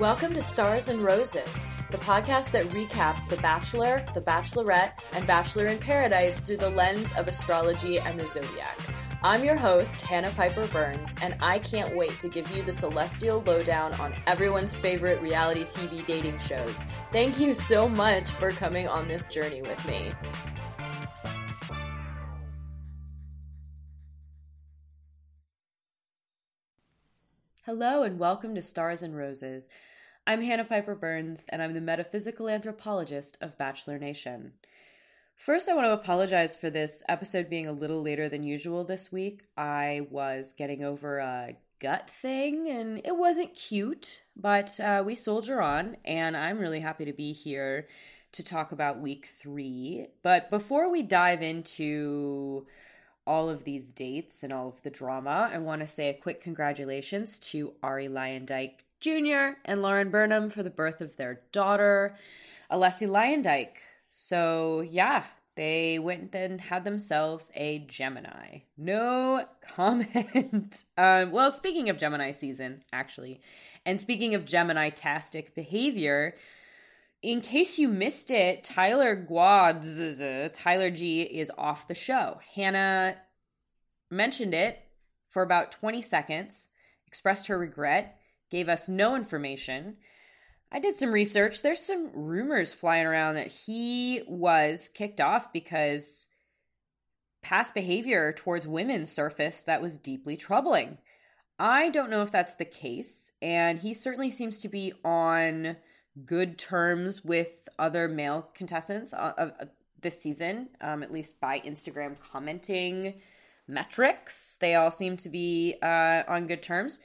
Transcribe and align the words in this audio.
Welcome 0.00 0.34
to 0.34 0.42
Stars 0.42 0.90
and 0.90 1.00
Roses, 1.00 1.66
the 1.90 1.96
podcast 1.96 2.50
that 2.50 2.66
recaps 2.66 3.26
The 3.26 3.38
Bachelor, 3.38 4.04
The 4.12 4.20
Bachelorette, 4.20 5.02
and 5.14 5.26
Bachelor 5.26 5.68
in 5.68 5.78
Paradise 5.78 6.42
through 6.42 6.58
the 6.58 6.68
lens 6.68 7.14
of 7.16 7.26
astrology 7.28 7.98
and 7.98 8.20
the 8.20 8.26
zodiac. 8.26 8.76
I'm 9.22 9.42
your 9.42 9.56
host, 9.56 10.02
Hannah 10.02 10.32
Piper 10.32 10.66
Burns, 10.66 11.16
and 11.22 11.34
I 11.42 11.60
can't 11.60 11.96
wait 11.96 12.20
to 12.20 12.28
give 12.28 12.54
you 12.54 12.62
the 12.62 12.74
celestial 12.74 13.42
lowdown 13.46 13.94
on 13.94 14.12
everyone's 14.26 14.76
favorite 14.76 15.22
reality 15.22 15.64
TV 15.64 16.06
dating 16.06 16.38
shows. 16.40 16.84
Thank 17.10 17.40
you 17.40 17.54
so 17.54 17.88
much 17.88 18.28
for 18.28 18.50
coming 18.50 18.88
on 18.88 19.08
this 19.08 19.26
journey 19.28 19.62
with 19.62 19.82
me. 19.88 20.10
Hello, 27.66 28.04
and 28.04 28.16
welcome 28.16 28.54
to 28.54 28.62
Stars 28.62 29.02
and 29.02 29.16
Roses. 29.16 29.68
I'm 30.24 30.40
Hannah 30.40 30.64
Piper 30.64 30.94
Burns, 30.94 31.44
and 31.48 31.60
I'm 31.60 31.74
the 31.74 31.80
metaphysical 31.80 32.48
anthropologist 32.48 33.36
of 33.40 33.58
Bachelor 33.58 33.98
Nation. 33.98 34.52
First, 35.34 35.68
I 35.68 35.74
want 35.74 35.86
to 35.86 35.92
apologize 35.92 36.54
for 36.54 36.70
this 36.70 37.02
episode 37.08 37.50
being 37.50 37.66
a 37.66 37.72
little 37.72 38.00
later 38.02 38.28
than 38.28 38.44
usual 38.44 38.84
this 38.84 39.10
week. 39.10 39.48
I 39.56 40.06
was 40.10 40.54
getting 40.56 40.84
over 40.84 41.18
a 41.18 41.56
gut 41.80 42.08
thing, 42.08 42.68
and 42.68 42.98
it 43.04 43.16
wasn't 43.16 43.56
cute, 43.56 44.20
but 44.36 44.78
uh, 44.78 45.02
we 45.04 45.16
soldier 45.16 45.60
on, 45.60 45.96
and 46.04 46.36
I'm 46.36 46.60
really 46.60 46.78
happy 46.78 47.04
to 47.06 47.12
be 47.12 47.32
here 47.32 47.88
to 48.30 48.44
talk 48.44 48.70
about 48.70 49.00
week 49.00 49.26
three. 49.26 50.06
But 50.22 50.50
before 50.50 50.88
we 50.88 51.02
dive 51.02 51.42
into 51.42 52.68
all 53.26 53.48
of 53.48 53.64
these 53.64 53.92
dates 53.92 54.42
and 54.42 54.52
all 54.52 54.68
of 54.68 54.82
the 54.82 54.90
drama, 54.90 55.50
I 55.52 55.58
want 55.58 55.80
to 55.80 55.86
say 55.86 56.08
a 56.08 56.14
quick 56.14 56.40
congratulations 56.40 57.38
to 57.50 57.72
Ari 57.82 58.08
Luyendyk 58.08 58.72
Jr. 59.00 59.58
and 59.64 59.82
Lauren 59.82 60.10
Burnham 60.10 60.48
for 60.48 60.62
the 60.62 60.70
birth 60.70 61.00
of 61.00 61.16
their 61.16 61.40
daughter, 61.52 62.16
Alessi 62.70 63.08
Luyendyk. 63.08 63.68
So, 64.10 64.80
yeah, 64.80 65.24
they 65.56 65.98
went 65.98 66.34
and 66.34 66.60
had 66.60 66.84
themselves 66.84 67.50
a 67.54 67.80
Gemini. 67.80 68.60
No 68.76 69.46
comment. 69.74 70.84
um, 70.96 71.32
well, 71.32 71.50
speaking 71.50 71.88
of 71.88 71.98
Gemini 71.98 72.32
season, 72.32 72.82
actually, 72.92 73.40
and 73.84 74.00
speaking 74.00 74.34
of 74.34 74.44
Gemini 74.44 74.90
tastic 74.90 75.54
behavior, 75.54 76.34
in 77.22 77.40
case 77.40 77.78
you 77.78 77.88
missed 77.88 78.30
it, 78.30 78.64
Tyler 78.64 79.16
Gwozdz, 79.16 80.50
Tyler 80.52 80.90
G 80.90 81.22
is 81.22 81.50
off 81.56 81.88
the 81.88 81.94
show. 81.94 82.40
Hannah 82.54 83.16
mentioned 84.10 84.54
it 84.54 84.78
for 85.30 85.42
about 85.42 85.72
20 85.72 86.02
seconds, 86.02 86.68
expressed 87.06 87.48
her 87.48 87.58
regret, 87.58 88.18
gave 88.50 88.68
us 88.68 88.88
no 88.88 89.16
information. 89.16 89.96
I 90.70 90.78
did 90.78 90.94
some 90.96 91.12
research. 91.12 91.62
There's 91.62 91.80
some 91.80 92.10
rumors 92.12 92.74
flying 92.74 93.06
around 93.06 93.34
that 93.34 93.52
he 93.52 94.22
was 94.26 94.90
kicked 94.92 95.20
off 95.20 95.52
because 95.52 96.26
past 97.42 97.74
behavior 97.74 98.32
towards 98.32 98.66
women 98.66 99.06
surfaced 99.06 99.66
that 99.66 99.82
was 99.82 99.98
deeply 99.98 100.36
troubling. 100.36 100.98
I 101.58 101.88
don't 101.90 102.10
know 102.10 102.22
if 102.22 102.32
that's 102.32 102.54
the 102.54 102.64
case, 102.64 103.32
and 103.40 103.78
he 103.78 103.94
certainly 103.94 104.30
seems 104.30 104.60
to 104.60 104.68
be 104.68 104.92
on 105.04 105.76
good 106.24 106.58
terms 106.58 107.24
with 107.24 107.68
other 107.78 108.08
male 108.08 108.48
contestants 108.54 109.12
of 109.12 109.34
uh, 109.38 109.50
uh, 109.60 109.64
this 110.00 110.20
season, 110.20 110.68
um, 110.80 111.02
at 111.02 111.12
least 111.12 111.40
by 111.40 111.60
Instagram 111.60 112.18
commenting 112.20 113.14
metrics. 113.68 114.56
They 114.60 114.74
all 114.74 114.90
seem 114.90 115.16
to 115.18 115.28
be 115.28 115.76
uh, 115.82 116.22
on 116.28 116.46
good 116.46 116.62
terms. 116.62 117.00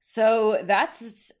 So 0.00 0.60
that's 0.64 1.32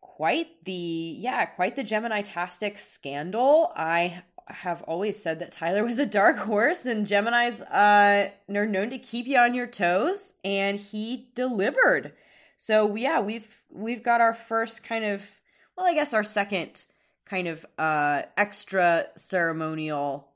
quite 0.00 0.64
the 0.64 0.72
yeah, 0.72 1.44
quite 1.46 1.76
the 1.76 1.82
Gemini 1.82 2.22
Tastic 2.22 2.78
scandal. 2.78 3.72
I 3.76 4.22
have 4.48 4.82
always 4.82 5.20
said 5.20 5.38
that 5.38 5.52
Tyler 5.52 5.84
was 5.84 5.98
a 5.98 6.06
dark 6.06 6.38
horse, 6.38 6.86
and 6.86 7.06
Gemini's 7.06 7.60
uh, 7.60 8.30
are 8.54 8.66
known 8.66 8.90
to 8.90 8.98
keep 8.98 9.26
you 9.26 9.38
on 9.38 9.54
your 9.54 9.66
toes, 9.66 10.34
and 10.44 10.78
he 10.78 11.28
delivered. 11.34 12.12
So 12.56 12.94
yeah, 12.94 13.20
we've 13.20 13.62
we've 13.70 14.02
got 14.02 14.20
our 14.20 14.34
first 14.34 14.84
kind 14.84 15.04
of 15.04 15.40
well, 15.76 15.86
I 15.86 15.94
guess 15.94 16.14
our 16.14 16.24
second 16.24 16.84
kind 17.24 17.48
of 17.48 17.64
uh, 17.78 18.22
extra 18.36 19.06
ceremonial 19.16 20.28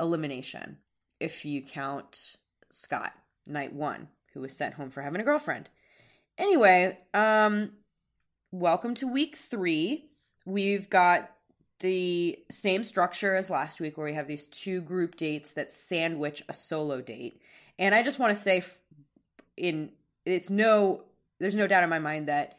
elimination, 0.00 0.78
if 1.18 1.44
you 1.44 1.62
count 1.62 2.36
Scott, 2.70 3.12
night 3.46 3.72
one, 3.72 4.08
who 4.32 4.40
was 4.40 4.56
sent 4.56 4.74
home 4.74 4.90
for 4.90 5.02
having 5.02 5.20
a 5.20 5.24
girlfriend. 5.24 5.68
Anyway, 6.36 6.98
um, 7.14 7.72
welcome 8.52 8.94
to 8.94 9.08
week 9.08 9.36
three. 9.36 10.10
We've 10.46 10.88
got 10.88 11.30
the 11.80 12.38
same 12.50 12.84
structure 12.84 13.34
as 13.34 13.50
last 13.50 13.80
week, 13.80 13.96
where 13.96 14.06
we 14.06 14.14
have 14.14 14.28
these 14.28 14.46
two 14.46 14.80
group 14.80 15.16
dates 15.16 15.52
that 15.52 15.70
sandwich 15.70 16.44
a 16.48 16.54
solo 16.54 17.00
date. 17.00 17.40
And 17.78 17.94
I 17.94 18.02
just 18.02 18.18
want 18.18 18.34
to 18.34 18.40
say, 18.40 18.62
in 19.56 19.90
it's 20.24 20.50
no, 20.50 21.04
there's 21.38 21.56
no 21.56 21.66
doubt 21.66 21.84
in 21.84 21.90
my 21.90 21.98
mind 21.98 22.28
that 22.28 22.58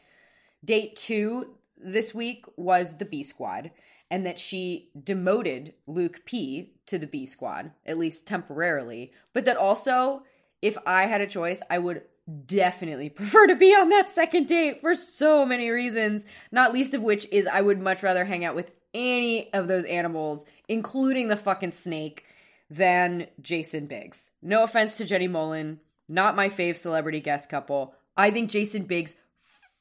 date 0.64 0.96
two 0.96 1.54
this 1.82 2.14
week 2.14 2.44
was 2.56 2.98
the 2.98 3.04
B 3.04 3.22
squad 3.22 3.70
and 4.10 4.26
that 4.26 4.40
she 4.40 4.90
demoted 5.02 5.74
Luke 5.86 6.22
P 6.24 6.74
to 6.86 6.98
the 6.98 7.06
B 7.06 7.26
squad, 7.26 7.70
at 7.86 7.98
least 7.98 8.26
temporarily, 8.26 9.12
but 9.32 9.44
that 9.44 9.56
also, 9.56 10.24
if 10.60 10.76
I 10.84 11.06
had 11.06 11.20
a 11.20 11.26
choice, 11.26 11.62
I 11.70 11.78
would 11.78 12.02
definitely 12.46 13.08
prefer 13.10 13.46
to 13.46 13.54
be 13.54 13.72
on 13.72 13.88
that 13.90 14.10
second 14.10 14.46
date 14.48 14.80
for 14.80 14.94
so 14.94 15.46
many 15.46 15.70
reasons, 15.70 16.26
not 16.50 16.72
least 16.72 16.94
of 16.94 17.02
which 17.02 17.26
is 17.30 17.46
I 17.46 17.60
would 17.60 17.80
much 17.80 18.02
rather 18.02 18.24
hang 18.24 18.44
out 18.44 18.56
with 18.56 18.72
any 18.92 19.52
of 19.52 19.68
those 19.68 19.84
animals, 19.84 20.44
including 20.68 21.28
the 21.28 21.36
fucking 21.36 21.72
snake, 21.72 22.24
than 22.68 23.26
Jason 23.40 23.86
Biggs. 23.86 24.30
No 24.42 24.62
offense 24.62 24.96
to 24.96 25.04
Jenny 25.04 25.28
Mollen, 25.28 25.78
not 26.08 26.36
my 26.36 26.48
fave 26.48 26.76
celebrity 26.76 27.20
guest 27.20 27.48
couple. 27.48 27.94
I 28.16 28.30
think 28.30 28.50
Jason 28.50 28.84
Biggs 28.84 29.16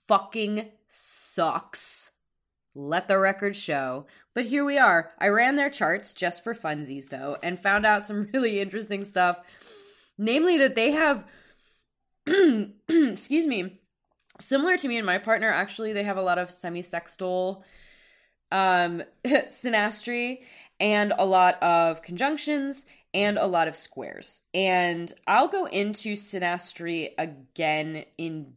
fucking 0.07 0.69
sucks. 0.89 2.11
Let 2.75 3.07
the 3.07 3.17
record 3.17 3.55
show. 3.55 4.05
But 4.35 4.45
here 4.45 4.63
we 4.63 4.77
are. 4.77 5.11
I 5.19 5.27
ran 5.27 5.55
their 5.55 5.69
charts 5.69 6.13
just 6.13 6.43
for 6.43 6.53
funsies, 6.53 7.09
though, 7.09 7.37
and 7.41 7.59
found 7.59 7.85
out 7.85 8.03
some 8.03 8.29
really 8.33 8.59
interesting 8.59 9.03
stuff. 9.03 9.37
Namely, 10.17 10.57
that 10.57 10.75
they 10.75 10.91
have, 10.91 11.25
excuse 12.27 13.47
me, 13.47 13.79
similar 14.39 14.77
to 14.77 14.87
me 14.87 14.97
and 14.97 15.05
my 15.05 15.17
partner, 15.17 15.49
actually, 15.49 15.93
they 15.93 16.03
have 16.03 16.17
a 16.17 16.21
lot 16.21 16.37
of 16.37 16.51
semi 16.51 16.81
sextile 16.81 17.63
um, 18.51 19.03
synastry 19.25 20.39
and 20.79 21.13
a 21.17 21.25
lot 21.25 21.61
of 21.63 22.01
conjunctions 22.01 22.85
and 23.13 23.37
a 23.37 23.47
lot 23.47 23.67
of 23.67 23.75
squares. 23.75 24.43
And 24.53 25.11
I'll 25.27 25.47
go 25.47 25.65
into 25.65 26.13
synastry 26.13 27.09
again 27.17 28.05
in 28.17 28.53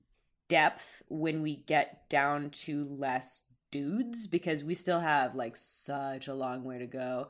depth 0.52 1.02
when 1.08 1.40
we 1.40 1.56
get 1.56 2.06
down 2.10 2.50
to 2.50 2.84
less 2.84 3.40
dudes 3.70 4.26
because 4.26 4.62
we 4.62 4.74
still 4.74 5.00
have 5.00 5.34
like 5.34 5.56
such 5.56 6.28
a 6.28 6.34
long 6.34 6.62
way 6.62 6.78
to 6.78 6.86
go. 6.86 7.28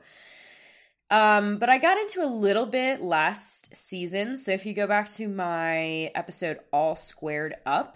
Um, 1.09 1.57
but 1.57 1.69
I 1.69 1.77
got 1.77 1.97
into 1.97 2.21
a 2.21 2.27
little 2.27 2.65
bit 2.65 3.01
last 3.01 3.73
season. 3.73 4.35
So 4.35 4.51
if 4.51 4.65
you 4.65 4.73
go 4.73 4.87
back 4.87 5.09
to 5.11 5.29
my 5.29 6.11
episode 6.15 6.59
All 6.73 6.97
Squared 6.97 7.55
Up 7.65 7.95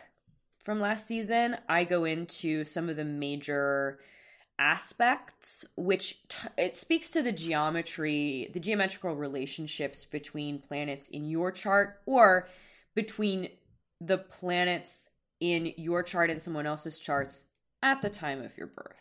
from 0.63 0.79
last 0.79 1.05
season, 1.05 1.57
I 1.67 1.83
go 1.83 2.05
into 2.05 2.63
some 2.63 2.87
of 2.87 2.95
the 2.95 3.03
major 3.03 3.99
aspects 4.57 5.65
which 5.75 6.25
t- 6.29 6.47
it 6.57 6.73
speaks 6.73 7.09
to 7.09 7.21
the 7.21 7.33
geometry, 7.33 8.49
the 8.53 8.61
geometrical 8.61 9.13
relationships 9.13 10.05
between 10.05 10.59
planets 10.59 11.09
in 11.09 11.25
your 11.25 11.51
chart 11.51 11.99
or 12.05 12.47
between 12.95 13.49
the 13.99 14.17
planets 14.17 15.09
in 15.39 15.73
your 15.77 16.03
chart 16.03 16.29
and 16.29 16.41
someone 16.41 16.65
else's 16.65 16.99
charts 16.99 17.45
at 17.81 18.01
the 18.01 18.09
time 18.09 18.41
of 18.41 18.57
your 18.57 18.67
birth. 18.67 18.95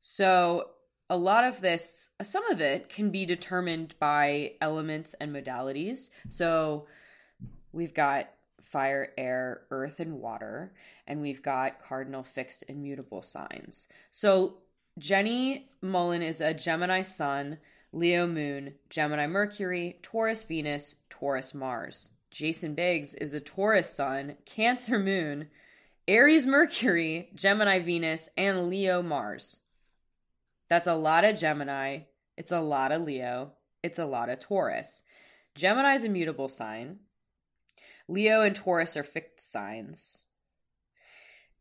So, 0.00 0.70
a 1.08 1.16
lot 1.16 1.44
of 1.44 1.60
this, 1.60 2.10
some 2.22 2.44
of 2.50 2.60
it 2.60 2.88
can 2.88 3.10
be 3.10 3.26
determined 3.26 3.94
by 3.98 4.52
elements 4.60 5.14
and 5.20 5.34
modalities. 5.34 6.10
So, 6.30 6.86
we've 7.72 7.94
got 7.94 8.30
fire, 8.62 9.12
air, 9.18 9.62
earth, 9.70 10.00
and 10.00 10.14
water, 10.20 10.72
and 11.06 11.20
we've 11.20 11.42
got 11.42 11.82
cardinal, 11.82 12.24
fixed, 12.24 12.64
and 12.68 12.82
mutable 12.82 13.22
signs. 13.22 13.88
So, 14.10 14.58
Jenny 14.98 15.68
Mollen 15.82 16.22
is 16.22 16.40
a 16.40 16.54
Gemini 16.54 17.02
Sun, 17.02 17.58
Leo 17.92 18.26
Moon, 18.26 18.74
Gemini 18.90 19.26
Mercury, 19.26 19.98
Taurus 20.02 20.44
Venus, 20.44 20.96
Taurus 21.10 21.54
Mars. 21.54 22.10
Jason 22.32 22.74
Biggs 22.74 23.12
is 23.12 23.34
a 23.34 23.40
Taurus 23.40 23.90
Sun, 23.90 24.36
Cancer 24.46 24.98
Moon, 24.98 25.48
Aries 26.08 26.46
Mercury, 26.46 27.28
Gemini 27.34 27.78
Venus, 27.78 28.30
and 28.38 28.68
Leo 28.68 29.02
Mars. 29.02 29.60
That's 30.68 30.88
a 30.88 30.94
lot 30.94 31.24
of 31.24 31.38
Gemini. 31.38 32.00
It's 32.38 32.50
a 32.50 32.60
lot 32.60 32.90
of 32.90 33.02
Leo. 33.02 33.52
It's 33.82 33.98
a 33.98 34.06
lot 34.06 34.30
of 34.30 34.38
Taurus. 34.38 35.02
Gemini 35.54 35.92
is 35.92 36.04
a 36.04 36.08
mutable 36.08 36.48
sign. 36.48 37.00
Leo 38.08 38.40
and 38.40 38.56
Taurus 38.56 38.96
are 38.96 39.04
fixed 39.04 39.52
signs. 39.52 40.24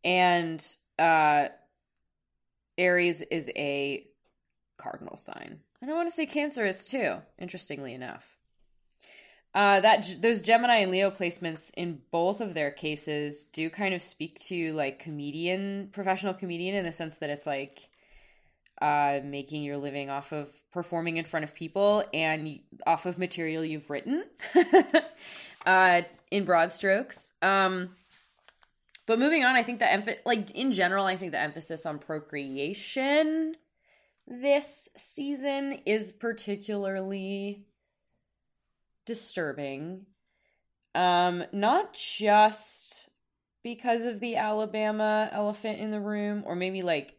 And 0.06 0.66
uh, 0.98 1.50
Aries 2.78 3.20
is 3.20 3.52
a 3.58 4.08
cardinal 4.78 5.18
sign. 5.18 5.60
And 5.82 5.92
I 5.92 5.94
want 5.94 6.08
to 6.08 6.16
say 6.16 6.26
Cancer 6.26 6.66
is 6.66 6.86
too, 6.86 7.18
interestingly 7.38 7.94
enough. 7.94 8.31
Uh, 9.54 9.82
that 9.82 10.08
those 10.22 10.42
Gemini 10.42 10.78
and 10.78 10.92
Leo 10.92 11.12
placements 11.12 11.72
in 11.76 12.02
both 12.10 12.40
of 12.40 12.54
their 12.54 12.72
cases 12.72 13.46
do 13.46 13.70
kind 13.70 13.94
of 13.94 14.02
speak 14.02 14.40
to 14.40 14.72
like 14.74 15.00
comedian, 15.00 15.90
professional 15.92 16.34
comedian, 16.34 16.76
in 16.76 16.86
the 16.86 16.92
sense 16.94 17.18
that 17.18 17.30
it's 17.30 17.46
like 17.46 17.90
uh, 18.82 19.20
making 19.24 19.64
your 19.64 19.78
living 19.78 20.10
off 20.10 20.32
of 20.32 20.50
performing 20.72 21.18
in 21.18 21.26
front 21.26 21.44
of 21.44 21.54
people 21.54 22.04
and 22.14 22.60
off 22.88 23.06
of 23.06 23.20
material 23.20 23.66
you've 23.66 23.90
written, 23.90 24.24
uh, 25.66 26.02
in 26.32 26.46
broad 26.46 26.72
strokes. 26.72 27.34
Um, 27.42 27.90
but 29.06 29.20
moving 29.20 29.44
on, 29.44 29.56
I 29.56 29.64
think 29.64 29.80
the 29.80 30.18
like 30.26 30.52
in 30.52 30.72
general, 30.72 31.06
I 31.06 31.18
think 31.18 31.34
the 31.34 31.40
emphasis 31.40 31.86
on 31.86 32.00
procreation 32.00 33.56
this 34.28 34.88
season 34.96 35.80
is 35.86 36.14
particularly 36.14 37.66
disturbing. 39.12 40.06
Um, 40.96 41.44
not 41.52 41.94
just 41.94 43.10
because 43.62 44.06
of 44.06 44.22
the 44.22 44.38
Alabama 44.38 45.30
elephant 45.34 45.80
in 45.80 45.92
the 45.92 46.00
room, 46.00 46.44
or 46.46 46.56
maybe 46.56 46.82
like 46.82 47.16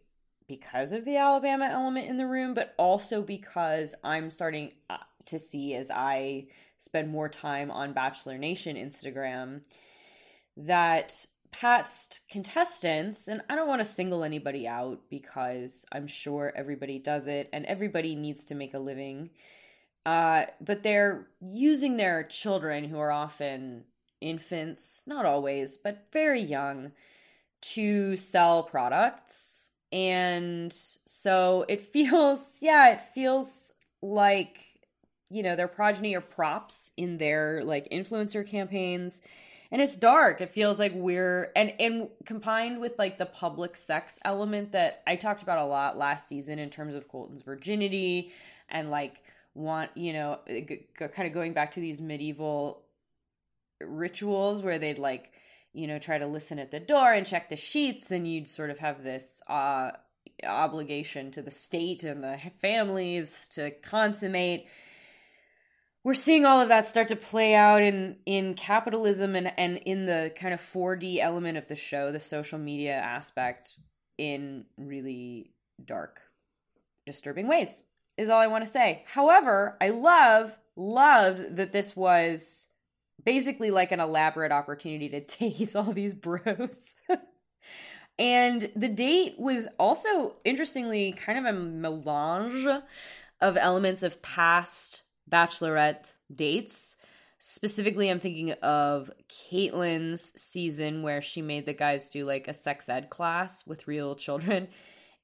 because 0.48 0.92
of 0.92 1.04
the 1.04 1.18
Alabama 1.18 1.66
element 1.66 2.08
in 2.08 2.16
the 2.16 2.26
room, 2.26 2.54
but 2.54 2.74
also 2.78 3.20
because 3.20 3.94
I'm 4.02 4.30
starting 4.30 4.72
uh, 4.88 4.96
to 5.26 5.38
see 5.38 5.74
as 5.74 5.90
I 5.90 6.46
spend 6.78 7.10
more 7.10 7.28
time 7.28 7.70
on 7.70 7.92
Bachelor 7.92 8.38
Nation 8.38 8.76
Instagram 8.76 9.62
that 10.56 11.26
past 11.50 12.20
contestants, 12.30 13.28
and 13.28 13.42
I 13.50 13.54
don't 13.54 13.68
want 13.68 13.80
to 13.80 13.84
single 13.84 14.24
anybody 14.24 14.66
out 14.66 15.00
because 15.10 15.84
I'm 15.92 16.06
sure 16.06 16.54
everybody 16.56 16.98
does 16.98 17.28
it 17.28 17.50
and 17.52 17.66
everybody 17.66 18.14
needs 18.14 18.46
to 18.46 18.54
make 18.54 18.72
a 18.72 18.78
living. 18.78 19.28
Uh, 20.04 20.46
but 20.60 20.82
they're 20.82 21.26
using 21.40 21.96
their 21.96 22.24
children, 22.24 22.84
who 22.84 22.98
are 22.98 23.12
often 23.12 23.84
infants, 24.20 25.04
not 25.06 25.24
always, 25.24 25.76
but 25.76 26.06
very 26.12 26.40
young, 26.40 26.92
to 27.60 28.16
sell 28.16 28.62
products. 28.62 29.70
And 29.92 30.72
so 30.72 31.64
it 31.68 31.80
feels, 31.92 32.58
yeah, 32.60 32.90
it 32.92 33.00
feels 33.14 33.72
like, 34.00 34.58
you 35.30 35.42
know, 35.42 35.54
their 35.54 35.68
progeny 35.68 36.14
are 36.14 36.20
props 36.20 36.92
in 36.96 37.18
their 37.18 37.62
like 37.64 37.88
influencer 37.90 38.46
campaigns 38.46 39.22
and 39.72 39.80
it's 39.80 39.96
dark. 39.96 40.42
It 40.42 40.50
feels 40.50 40.78
like 40.78 40.92
we're 40.94 41.50
and 41.56 41.72
and 41.80 42.08
combined 42.26 42.78
with 42.78 42.98
like 42.98 43.16
the 43.16 43.24
public 43.24 43.78
sex 43.78 44.18
element 44.22 44.72
that 44.72 45.02
I 45.06 45.16
talked 45.16 45.42
about 45.42 45.58
a 45.58 45.64
lot 45.64 45.96
last 45.96 46.28
season 46.28 46.58
in 46.58 46.68
terms 46.68 46.94
of 46.94 47.08
Colton's 47.08 47.40
virginity 47.40 48.32
and 48.68 48.90
like 48.90 49.22
want 49.54 49.90
you 49.96 50.12
know 50.12 50.38
g- 50.48 50.64
g- 50.66 50.86
kind 51.08 51.28
of 51.28 51.34
going 51.34 51.52
back 51.52 51.72
to 51.72 51.80
these 51.80 52.00
medieval 52.00 52.82
rituals 53.80 54.62
where 54.62 54.78
they'd 54.78 54.98
like 54.98 55.32
you 55.72 55.86
know 55.86 55.98
try 55.98 56.18
to 56.18 56.26
listen 56.26 56.58
at 56.58 56.70
the 56.70 56.80
door 56.80 57.12
and 57.12 57.26
check 57.26 57.48
the 57.48 57.56
sheets 57.56 58.10
and 58.10 58.26
you'd 58.26 58.48
sort 58.48 58.70
of 58.70 58.78
have 58.78 59.02
this 59.02 59.42
uh 59.48 59.90
obligation 60.46 61.30
to 61.30 61.42
the 61.42 61.50
state 61.50 62.04
and 62.04 62.22
the 62.22 62.38
families 62.60 63.48
to 63.48 63.70
consummate 63.82 64.66
we're 66.04 66.14
seeing 66.14 66.44
all 66.44 66.60
of 66.60 66.68
that 66.68 66.86
start 66.86 67.08
to 67.08 67.16
play 67.16 67.54
out 67.54 67.82
in 67.82 68.16
in 68.26 68.54
capitalism 68.54 69.36
and 69.36 69.52
and 69.56 69.78
in 69.78 70.06
the 70.06 70.32
kind 70.36 70.52
of 70.52 70.60
4D 70.60 71.18
element 71.18 71.58
of 71.58 71.68
the 71.68 71.76
show, 71.76 72.10
the 72.10 72.20
social 72.20 72.58
media 72.58 72.94
aspect 72.94 73.78
in 74.18 74.64
really 74.76 75.52
dark, 75.84 76.20
disturbing 77.06 77.46
ways. 77.46 77.82
Is 78.22 78.30
all 78.30 78.38
I 78.38 78.46
want 78.46 78.64
to 78.64 78.70
say. 78.70 79.04
However, 79.06 79.76
I 79.80 79.90
love 79.90 80.56
love 80.76 81.56
that 81.56 81.72
this 81.72 81.96
was 81.96 82.68
basically 83.24 83.72
like 83.72 83.90
an 83.90 83.98
elaborate 83.98 84.52
opportunity 84.52 85.08
to 85.08 85.20
tase 85.24 85.74
all 85.74 85.92
these 85.92 86.14
bros. 86.14 86.94
and 88.18 88.70
the 88.76 88.88
date 88.88 89.34
was 89.38 89.66
also 89.76 90.36
interestingly 90.44 91.12
kind 91.12 91.36
of 91.36 91.44
a 91.46 91.58
melange 91.58 92.66
of 93.40 93.56
elements 93.56 94.04
of 94.04 94.22
past 94.22 95.02
bachelorette 95.28 96.12
dates. 96.32 96.96
Specifically, 97.38 98.08
I'm 98.08 98.20
thinking 98.20 98.52
of 98.52 99.10
Kaitlyn's 99.28 100.40
season 100.40 101.02
where 101.02 101.20
she 101.20 101.42
made 101.42 101.66
the 101.66 101.72
guys 101.72 102.08
do 102.08 102.24
like 102.24 102.46
a 102.46 102.54
sex 102.54 102.88
ed 102.88 103.10
class 103.10 103.66
with 103.66 103.88
real 103.88 104.14
children. 104.14 104.68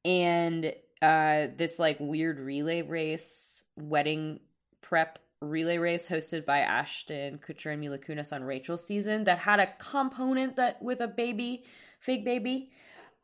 And 0.04 0.72
uh, 1.02 1.46
this 1.56 1.78
like 1.78 1.96
weird 2.00 2.38
relay 2.38 2.82
race, 2.82 3.64
wedding 3.76 4.40
prep 4.80 5.18
relay 5.40 5.78
race 5.78 6.08
hosted 6.08 6.44
by 6.44 6.58
Ashton 6.60 7.38
Kutcher 7.38 7.72
and 7.72 7.80
Mila 7.80 7.98
Kunis 7.98 8.32
on 8.32 8.42
Rachel's 8.42 8.84
season 8.84 9.24
that 9.24 9.38
had 9.38 9.60
a 9.60 9.68
component 9.78 10.56
that 10.56 10.82
with 10.82 11.00
a 11.00 11.08
baby, 11.08 11.64
fake 12.00 12.24
baby. 12.24 12.70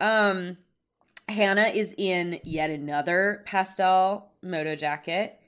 Um, 0.00 0.58
Hannah 1.28 1.68
is 1.68 1.94
in 1.96 2.40
yet 2.44 2.70
another 2.70 3.42
pastel 3.46 4.32
moto 4.42 4.76
jacket. 4.76 5.40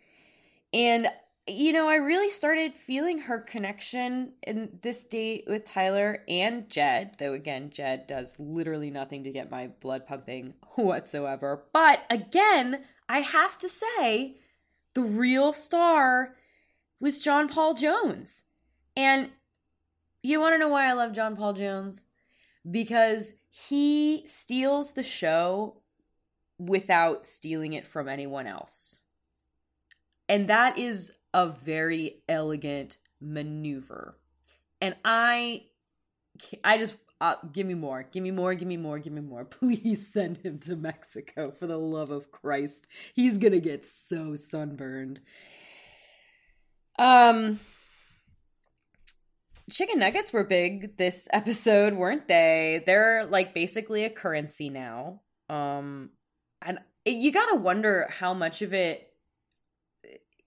And 0.72 1.08
you 1.48 1.72
know, 1.72 1.88
I 1.88 1.96
really 1.96 2.30
started 2.30 2.74
feeling 2.74 3.18
her 3.18 3.38
connection 3.38 4.32
in 4.42 4.78
this 4.82 5.04
date 5.04 5.44
with 5.46 5.64
Tyler 5.64 6.24
and 6.26 6.68
Jed, 6.68 7.16
though 7.18 7.34
again, 7.34 7.70
Jed 7.70 8.06
does 8.08 8.34
literally 8.38 8.90
nothing 8.90 9.24
to 9.24 9.30
get 9.30 9.50
my 9.50 9.68
blood 9.80 10.06
pumping 10.06 10.54
whatsoever. 10.74 11.64
But 11.72 12.04
again, 12.10 12.84
I 13.08 13.20
have 13.20 13.58
to 13.58 13.68
say, 13.68 14.38
the 14.94 15.02
real 15.02 15.52
star 15.52 16.34
was 16.98 17.20
John 17.20 17.48
Paul 17.48 17.74
Jones. 17.74 18.44
And 18.96 19.30
you 20.22 20.40
want 20.40 20.54
to 20.54 20.58
know 20.58 20.68
why 20.68 20.88
I 20.88 20.94
love 20.94 21.12
John 21.12 21.36
Paul 21.36 21.52
Jones? 21.52 22.04
Because 22.68 23.34
he 23.50 24.26
steals 24.26 24.92
the 24.92 25.02
show 25.04 25.82
without 26.58 27.24
stealing 27.24 27.74
it 27.74 27.86
from 27.86 28.08
anyone 28.08 28.46
else. 28.46 29.02
And 30.28 30.48
that 30.48 30.78
is 30.78 31.12
a 31.34 31.48
very 31.48 32.22
elegant 32.28 32.96
maneuver. 33.20 34.18
And 34.80 34.96
I 35.04 35.62
I 36.62 36.78
just 36.78 36.96
uh, 37.20 37.36
give 37.52 37.66
me 37.66 37.74
more, 37.74 38.02
give 38.02 38.22
me 38.22 38.30
more, 38.30 38.54
give 38.54 38.68
me 38.68 38.76
more, 38.76 38.98
give 38.98 39.12
me 39.12 39.22
more. 39.22 39.44
Please 39.44 40.12
send 40.12 40.38
him 40.38 40.58
to 40.60 40.76
Mexico 40.76 41.50
for 41.50 41.66
the 41.66 41.78
love 41.78 42.10
of 42.10 42.30
Christ. 42.30 42.86
He's 43.14 43.38
gonna 43.38 43.60
get 43.60 43.86
so 43.86 44.36
sunburned. 44.36 45.20
Um, 46.98 47.60
chicken 49.70 49.98
nuggets 49.98 50.32
were 50.32 50.44
big 50.44 50.96
this 50.96 51.28
episode, 51.32 51.94
weren't 51.94 52.28
they? 52.28 52.82
They're 52.86 53.26
like 53.26 53.54
basically 53.54 54.04
a 54.04 54.10
currency 54.10 54.70
now. 54.70 55.20
Um, 55.48 56.10
and 56.62 56.78
you 57.04 57.32
gotta 57.32 57.56
wonder 57.56 58.08
how 58.10 58.34
much 58.34 58.62
of 58.62 58.74
it 58.74 59.10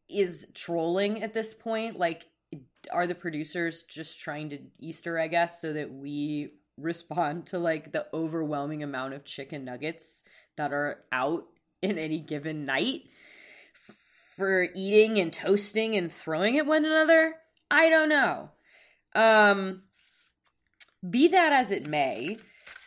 is 0.10 0.48
trolling 0.54 1.22
at 1.24 1.34
this 1.34 1.54
point. 1.54 1.98
Like, 1.98 2.26
are 2.92 3.08
the 3.08 3.16
producers 3.16 3.84
just 3.84 4.20
trying 4.20 4.50
to 4.50 4.60
Easter 4.80 5.18
egg 5.18 5.36
us 5.36 5.62
so 5.62 5.74
that 5.74 5.92
we 5.92 6.54
respond 6.78 7.48
to 7.48 7.60
like 7.60 7.92
the 7.92 8.08
overwhelming 8.14 8.84
amount 8.84 9.14
of 9.14 9.26
chicken 9.26 9.66
nuggets 9.66 10.24
that 10.56 10.72
are 10.72 11.04
out 11.12 11.46
in 11.82 11.98
any 11.98 12.20
given 12.20 12.66
night 12.66 13.04
for 14.36 14.68
eating 14.74 15.20
and 15.20 15.34
toasting 15.34 15.96
and 15.96 16.12
throwing 16.12 16.58
at 16.58 16.66
one 16.66 16.86
another? 16.86 17.36
I 17.70 17.90
don't 17.90 18.10
know. 18.10 18.50
Um, 19.14 19.84
be 21.08 21.28
that 21.30 21.54
as 21.54 21.72
it 21.72 21.88
may, 21.88 22.38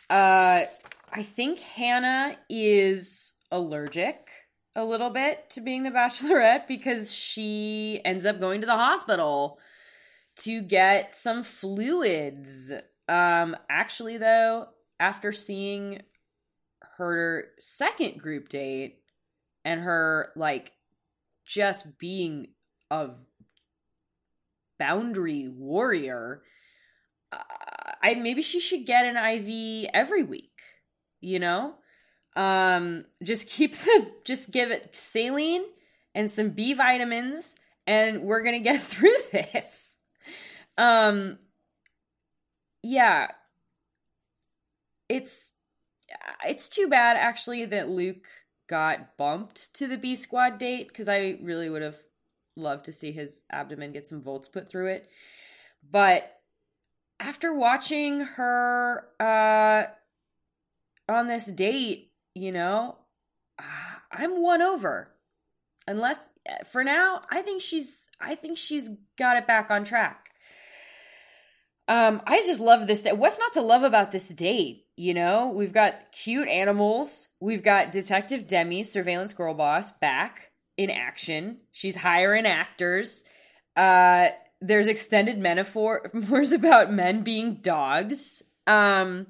uh, 0.09 0.63
I 1.11 1.23
think 1.23 1.59
Hannah 1.59 2.37
is 2.49 3.33
allergic 3.51 4.29
a 4.75 4.83
little 4.83 5.09
bit 5.09 5.49
to 5.51 5.61
being 5.61 5.83
the 5.83 5.89
bachelorette 5.91 6.67
because 6.67 7.13
she 7.13 8.01
ends 8.03 8.25
up 8.25 8.39
going 8.39 8.61
to 8.61 8.67
the 8.67 8.75
hospital 8.75 9.59
to 10.35 10.61
get 10.61 11.13
some 11.13 11.43
fluids. 11.43 12.71
Um 13.07 13.55
actually 13.69 14.17
though, 14.17 14.67
after 14.99 15.31
seeing 15.31 16.01
her 16.97 17.49
second 17.59 18.19
group 18.19 18.49
date 18.49 18.99
and 19.65 19.81
her 19.81 20.31
like 20.35 20.71
just 21.45 21.97
being 21.97 22.47
a 22.89 23.09
boundary 24.79 25.47
warrior, 25.47 26.43
uh, 27.31 27.37
I 28.01 28.15
maybe 28.15 28.41
she 28.41 28.59
should 28.59 28.85
get 28.85 29.05
an 29.05 29.17
IV 29.17 29.89
every 29.93 30.23
week, 30.23 30.59
you 31.21 31.39
know? 31.39 31.75
Um, 32.35 33.05
just 33.23 33.47
keep 33.47 33.75
the, 33.77 34.11
just 34.25 34.51
give 34.51 34.71
it 34.71 34.95
saline 34.95 35.63
and 36.15 36.29
some 36.29 36.49
B 36.49 36.73
vitamins, 36.73 37.55
and 37.87 38.23
we're 38.23 38.43
gonna 38.43 38.59
get 38.59 38.81
through 38.81 39.15
this. 39.31 39.97
Um, 40.77 41.37
yeah, 42.81 43.27
it's 45.09 45.51
it's 46.45 46.69
too 46.69 46.87
bad 46.87 47.17
actually 47.17 47.65
that 47.65 47.89
Luke 47.89 48.27
got 48.67 49.17
bumped 49.17 49.73
to 49.75 49.87
the 49.87 49.97
B 49.97 50.15
squad 50.15 50.57
date 50.57 50.87
because 50.87 51.07
I 51.07 51.37
really 51.41 51.69
would 51.69 51.81
have 51.81 51.97
loved 52.55 52.85
to 52.85 52.93
see 52.93 53.11
his 53.11 53.45
abdomen 53.51 53.91
get 53.91 54.07
some 54.07 54.21
volts 54.21 54.47
put 54.47 54.69
through 54.69 54.87
it. 54.93 55.09
But 55.89 56.39
after 57.19 57.53
watching 57.53 58.21
her 58.21 59.07
uh 59.19 59.83
on 61.11 61.27
this 61.27 61.45
date, 61.45 62.11
you 62.35 62.51
know, 62.51 62.97
I'm 64.11 64.41
won 64.41 64.61
over. 64.61 65.09
Unless 65.87 66.29
for 66.71 66.83
now, 66.83 67.21
I 67.29 67.41
think 67.41 67.61
she's 67.61 68.07
I 68.21 68.35
think 68.35 68.57
she's 68.57 68.89
got 69.17 69.37
it 69.37 69.45
back 69.45 69.69
on 69.69 69.83
track. 69.83 70.29
Um, 71.87 72.21
I 72.25 72.39
just 72.39 72.61
love 72.61 72.87
this. 72.87 73.05
What's 73.11 73.39
not 73.39 73.53
to 73.53 73.61
love 73.61 73.83
about 73.83 74.11
this 74.11 74.29
date? 74.29 74.85
You 74.95 75.13
know, 75.13 75.49
we've 75.49 75.73
got 75.73 76.13
cute 76.13 76.47
animals. 76.47 77.29
We've 77.41 77.63
got 77.63 77.91
Detective 77.91 78.47
Demi, 78.47 78.83
surveillance 78.83 79.33
girl 79.33 79.53
boss, 79.53 79.91
back 79.91 80.51
in 80.77 80.89
action. 80.89 81.57
She's 81.71 81.97
hiring 81.97 82.45
actors. 82.45 83.25
Uh, 83.75 84.29
there's 84.61 84.87
extended 84.87 85.37
metaphors 85.39 86.53
about 86.53 86.93
men 86.93 87.23
being 87.23 87.55
dogs. 87.55 88.41
Um, 88.65 89.27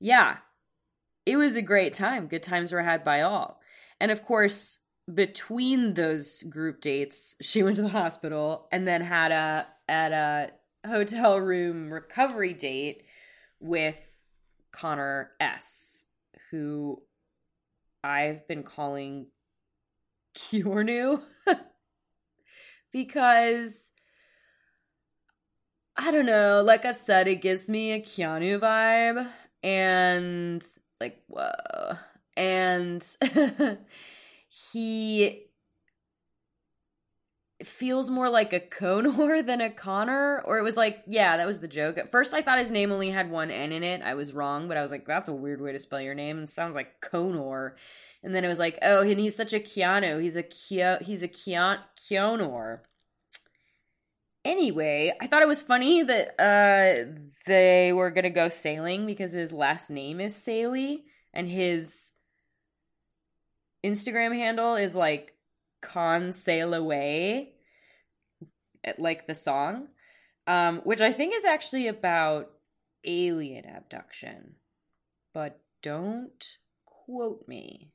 yeah, 0.00 0.38
it 1.28 1.36
was 1.36 1.56
a 1.56 1.62
great 1.62 1.92
time. 1.92 2.26
Good 2.26 2.42
times 2.42 2.72
were 2.72 2.82
had 2.82 3.04
by 3.04 3.20
all. 3.20 3.60
And 4.00 4.10
of 4.10 4.24
course, 4.24 4.78
between 5.12 5.92
those 5.92 6.42
group 6.42 6.80
dates, 6.80 7.36
she 7.42 7.62
went 7.62 7.76
to 7.76 7.82
the 7.82 7.88
hospital 7.88 8.66
and 8.72 8.88
then 8.88 9.02
had 9.02 9.30
a 9.30 9.66
at 9.88 10.12
a 10.12 10.50
hotel 10.88 11.38
room 11.38 11.92
recovery 11.92 12.54
date 12.54 13.04
with 13.60 14.16
Connor 14.72 15.32
S, 15.38 16.04
who 16.50 17.02
I've 18.02 18.48
been 18.48 18.62
calling 18.62 19.26
Keanu 20.34 21.20
because 22.92 23.90
I 25.94 26.10
don't 26.10 26.26
know, 26.26 26.62
like 26.64 26.86
I 26.86 26.92
said, 26.92 27.28
it 27.28 27.42
gives 27.42 27.68
me 27.68 27.92
a 27.92 28.00
Keanu 28.00 28.60
vibe 28.60 29.28
and 29.62 30.64
like 31.00 31.22
whoa 31.28 31.96
and 32.38 33.04
he 34.48 35.48
feels 37.64 38.08
more 38.08 38.30
like 38.30 38.52
a 38.52 38.60
Conor 38.60 39.42
than 39.46 39.60
a 39.60 39.70
Connor. 39.70 40.40
Or 40.44 40.58
it 40.58 40.62
was 40.62 40.76
like, 40.76 41.02
yeah, 41.06 41.36
that 41.36 41.46
was 41.46 41.58
the 41.58 41.68
joke. 41.68 41.98
At 41.98 42.10
first, 42.10 42.32
I 42.32 42.40
thought 42.40 42.58
his 42.58 42.70
name 42.70 42.92
only 42.92 43.10
had 43.10 43.30
one 43.30 43.50
N 43.50 43.72
in 43.72 43.82
it. 43.82 44.02
I 44.02 44.14
was 44.14 44.32
wrong, 44.32 44.68
but 44.68 44.76
I 44.76 44.82
was 44.82 44.90
like, 44.90 45.06
that's 45.06 45.28
a 45.28 45.34
weird 45.34 45.60
way 45.60 45.72
to 45.72 45.78
spell 45.78 46.00
your 46.00 46.14
name. 46.14 46.42
It 46.42 46.48
sounds 46.48 46.74
like 46.74 47.00
Conor. 47.00 47.76
And 48.22 48.34
then 48.34 48.44
it 48.44 48.48
was 48.48 48.58
like, 48.58 48.78
oh, 48.82 49.02
and 49.02 49.18
he's 49.18 49.36
such 49.36 49.52
a 49.52 49.60
Keanu. 49.60 50.20
He's 50.22 50.36
a 50.36 50.42
Keo. 50.42 50.98
He's 51.00 51.22
a 51.22 51.28
Keon 51.28 51.78
Keonor. 52.08 52.80
Anyway, 54.48 55.12
I 55.20 55.26
thought 55.26 55.42
it 55.42 55.48
was 55.48 55.62
funny 55.62 56.02
that 56.02 56.40
uh, 56.40 57.12
they 57.46 57.92
were 57.92 58.10
gonna 58.10 58.30
go 58.30 58.48
sailing 58.48 59.06
because 59.06 59.32
his 59.32 59.52
last 59.52 59.90
name 59.90 60.20
is 60.20 60.34
Saeli 60.34 61.02
and 61.34 61.48
his 61.48 62.12
Instagram 63.84 64.34
handle 64.34 64.74
is 64.74 64.94
like 64.94 65.34
con 65.80 66.32
sail 66.32 66.74
away 66.74 67.52
like 68.98 69.28
the 69.28 69.34
song 69.34 69.86
um 70.48 70.80
which 70.80 71.00
i 71.00 71.12
think 71.12 71.32
is 71.32 71.44
actually 71.44 71.86
about 71.86 72.50
alien 73.04 73.64
abduction. 73.66 74.54
But 75.32 75.60
don't 75.82 76.44
quote 76.84 77.46
me 77.46 77.92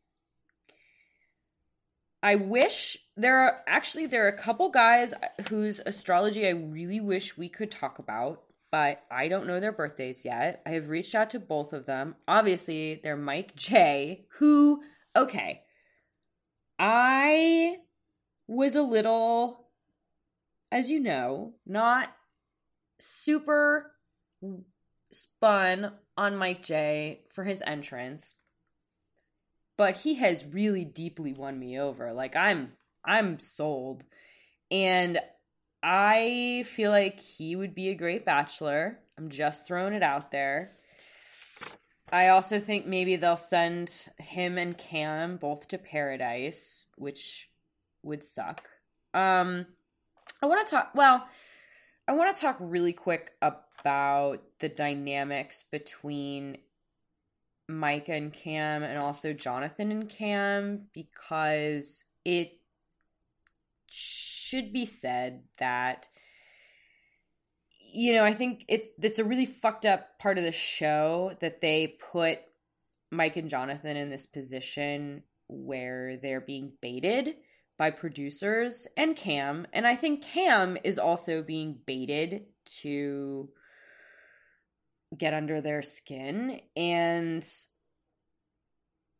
i 2.24 2.36
wish 2.36 2.98
there 3.16 3.40
are 3.40 3.62
actually 3.68 4.08
there 4.08 4.26
are 4.26 4.30
a 4.30 4.38
couple 4.38 4.70
guys 4.70 5.14
whose 5.50 5.80
astrology 5.86 6.48
i 6.48 6.52
really 6.52 7.00
wish 7.00 7.38
we 7.38 7.48
could 7.48 7.70
talk 7.70 8.00
about 8.00 8.42
but 8.74 9.04
I 9.12 9.28
don't 9.28 9.46
know 9.46 9.60
their 9.60 9.72
birthdays 9.72 10.26
yet. 10.26 10.64
I 10.66 10.72
have 10.72 10.90
reached 10.90 11.14
out 11.14 11.30
to 11.30 11.40
both 11.40 11.74
of 11.74 11.86
them. 11.86 12.16
Obviously, 12.28 13.00
they're 13.04 13.16
Mike 13.16 13.56
J, 13.56 14.26
who, 14.40 14.82
okay, 15.16 15.62
I 16.80 17.78
was 18.48 18.74
a 18.74 18.82
little, 18.82 19.68
as 20.72 20.90
you 20.90 21.00
know, 21.00 21.54
not 21.68 22.10
super 23.00 23.92
spun 25.12 25.92
on 26.18 26.36
Mike 26.38 26.64
J 26.64 27.26
for 27.32 27.44
his 27.44 27.62
entrance, 27.68 28.34
but 29.78 29.98
he 29.98 30.16
has 30.16 30.46
really 30.46 30.86
deeply 30.86 31.34
won 31.34 31.60
me 31.60 31.80
over. 31.80 32.14
Like 32.14 32.36
I'm 32.36 32.74
I'm 33.06 33.40
sold. 33.40 34.04
And 34.72 35.20
I 35.82 36.64
feel 36.68 36.92
like 36.92 37.20
he 37.20 37.56
would 37.56 37.76
be 37.76 37.90
a 37.90 37.96
great 37.96 38.26
bachelor. 38.26 39.00
I'm 39.18 39.30
just 39.30 39.68
throwing 39.68 39.94
it 39.94 40.04
out 40.04 40.32
there. 40.32 40.70
I 42.12 42.30
also 42.30 42.60
think 42.60 42.86
maybe 42.86 43.16
they'll 43.16 43.38
send 43.38 44.08
him 44.20 44.58
and 44.58 44.78
Cam 44.78 45.38
both 45.38 45.68
to 45.70 45.78
paradise, 45.78 46.86
which 46.96 47.50
would 48.04 48.24
suck. 48.24 48.64
Um 49.14 49.66
I 50.42 50.46
want 50.46 50.66
to 50.68 50.72
talk 50.72 50.92
well, 50.94 51.28
I 52.08 52.14
want 52.14 52.36
to 52.36 52.42
talk 52.42 52.58
really 52.60 52.94
quick 52.94 53.32
about 53.42 54.44
the 54.60 54.70
dynamics 54.70 55.64
between 55.72 56.58
Mike 57.68 58.10
and 58.10 58.34
Cam 58.34 58.84
and 58.84 59.00
also 59.00 59.34
Jonathan 59.34 59.92
and 59.92 60.10
Cam 60.10 60.88
because 60.94 62.04
it 62.26 62.60
should 63.90 64.74
be 64.74 64.86
said 64.86 65.44
that 65.58 66.08
you 67.96 68.14
know, 68.14 68.26
I 68.26 68.34
think 68.34 68.66
it's 68.68 68.88
it's 69.02 69.20
a 69.20 69.24
really 69.24 69.46
fucked 69.46 69.86
up 69.86 70.18
part 70.18 70.40
of 70.40 70.44
the 70.44 70.52
show 70.52 71.38
that 71.42 71.62
they 71.62 71.96
put 72.12 72.40
Mike 73.12 73.38
and 73.38 73.50
Jonathan 73.50 73.96
in 73.96 74.10
this 74.10 74.26
position 74.26 75.22
where 75.48 76.18
they're 76.18 76.42
being 76.42 76.74
baited 76.82 77.36
by 77.78 77.92
producers 77.92 78.88
and 78.98 79.16
Cam, 79.16 79.68
and 79.74 79.86
I 79.86 79.96
think 79.96 80.24
Cam 80.24 80.78
is 80.84 80.98
also 80.98 81.42
being 81.42 81.80
baited 81.86 82.46
to 82.82 83.50
get 85.18 85.34
under 85.34 85.62
their 85.62 85.82
skin 85.82 86.60
and 86.76 87.48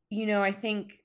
you 0.10 0.28
know, 0.28 0.44
I 0.44 0.52
think 0.52 1.00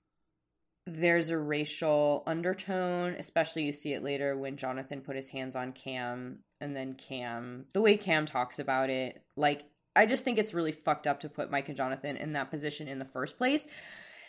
there's 0.87 1.31
a 1.31 1.39
racial 1.39 2.23
undertone, 2.27 3.17
especially 3.19 3.65
you 3.65 3.73
see 3.73 3.95
it 3.95 4.03
later 4.03 4.37
when 4.37 4.57
Jonathan 4.57 5.01
put 5.01 5.17
his 5.17 5.29
hands 5.31 5.57
on 5.57 5.73
Cam 5.73 6.41
and 6.61 6.77
then 6.77 6.95
Cam, 6.95 7.65
the 7.73 7.81
way 7.81 7.97
Cam 7.97 8.27
talks 8.27 8.59
about 8.59 8.91
it, 8.91 9.23
like 9.37 9.65
I 9.97 10.07
just 10.07 10.25
think 10.25 10.39
it's 10.39 10.55
really 10.55 10.73
fucked 10.73 11.07
up 11.07 11.21
to 11.21 11.29
put 11.29 11.51
Mike 11.51 11.69
and 11.69 11.77
Jonathan 11.77 12.17
in 12.17 12.35
that 12.35 12.51
position 12.51 12.87
in 12.87 12.99
the 12.99 13.05
first 13.05 13.39
place. 13.39 13.67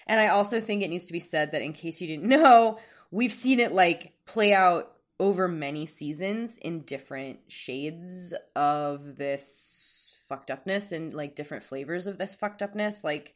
And 0.08 0.20
I 0.20 0.30
also 0.30 0.60
think 0.60 0.82
it 0.82 0.90
needs 0.90 1.06
to 1.06 1.14
be 1.14 1.20
said 1.20 1.52
that 1.52 1.62
in 1.62 1.74
case 1.74 2.02
you 2.02 2.08
didn't 2.08 2.28
know, 2.42 2.80
we've 3.12 3.34
seen 3.34 3.60
it 3.60 3.74
like 3.74 4.14
play 4.26 4.54
out 4.54 4.94
over 5.20 5.48
many 5.48 5.86
seasons 5.86 6.58
in 6.58 6.82
different 6.82 7.40
shades 7.48 8.34
of 8.56 9.18
this 9.18 9.89
fucked 10.30 10.52
upness 10.52 10.92
and 10.92 11.14
like 11.14 11.36
different 11.36 11.64
flavors 11.64 12.08
of 12.08 12.18
this 12.18 12.36
fucked 12.36 12.62
upness. 12.62 13.04
Like 13.04 13.34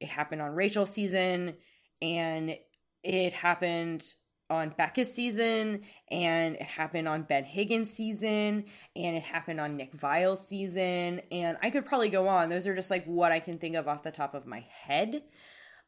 it 0.00 0.08
happened 0.08 0.42
on 0.42 0.50
Rachel 0.50 0.84
season 0.84 1.54
and 2.02 2.56
it 3.02 3.32
happened 3.32 4.04
on 4.50 4.74
Becca's 4.76 5.12
season, 5.12 5.82
and 6.10 6.56
it 6.56 6.62
happened 6.62 7.08
on 7.08 7.22
Ben 7.22 7.44
Higgins' 7.44 7.90
season, 7.90 8.64
and 8.94 9.16
it 9.16 9.22
happened 9.22 9.60
on 9.60 9.76
Nick 9.76 9.94
Viall's 9.94 10.46
season, 10.46 11.22
and 11.32 11.56
I 11.62 11.70
could 11.70 11.86
probably 11.86 12.10
go 12.10 12.28
on. 12.28 12.50
Those 12.50 12.66
are 12.66 12.74
just 12.74 12.90
like 12.90 13.04
what 13.06 13.32
I 13.32 13.40
can 13.40 13.58
think 13.58 13.74
of 13.76 13.88
off 13.88 14.02
the 14.02 14.10
top 14.10 14.34
of 14.34 14.46
my 14.46 14.66
head. 14.70 15.22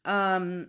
Um, 0.04 0.68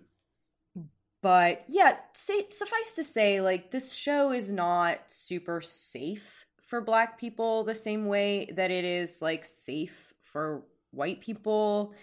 but 1.21 1.63
yeah, 1.67 1.97
say, 2.13 2.47
suffice 2.49 2.93
to 2.93 3.03
say, 3.03 3.41
like 3.41 3.71
this 3.71 3.93
show 3.93 4.31
is 4.31 4.51
not 4.51 4.99
super 5.07 5.61
safe 5.61 6.45
for 6.67 6.81
Black 6.81 7.19
people 7.19 7.63
the 7.63 7.73
same 7.73 8.05
way 8.05 8.51
that 8.55 8.71
it 8.71 8.85
is 8.85 9.21
like 9.21 9.43
safe 9.43 10.13
for 10.21 10.63
white 10.91 11.21
people. 11.21 11.93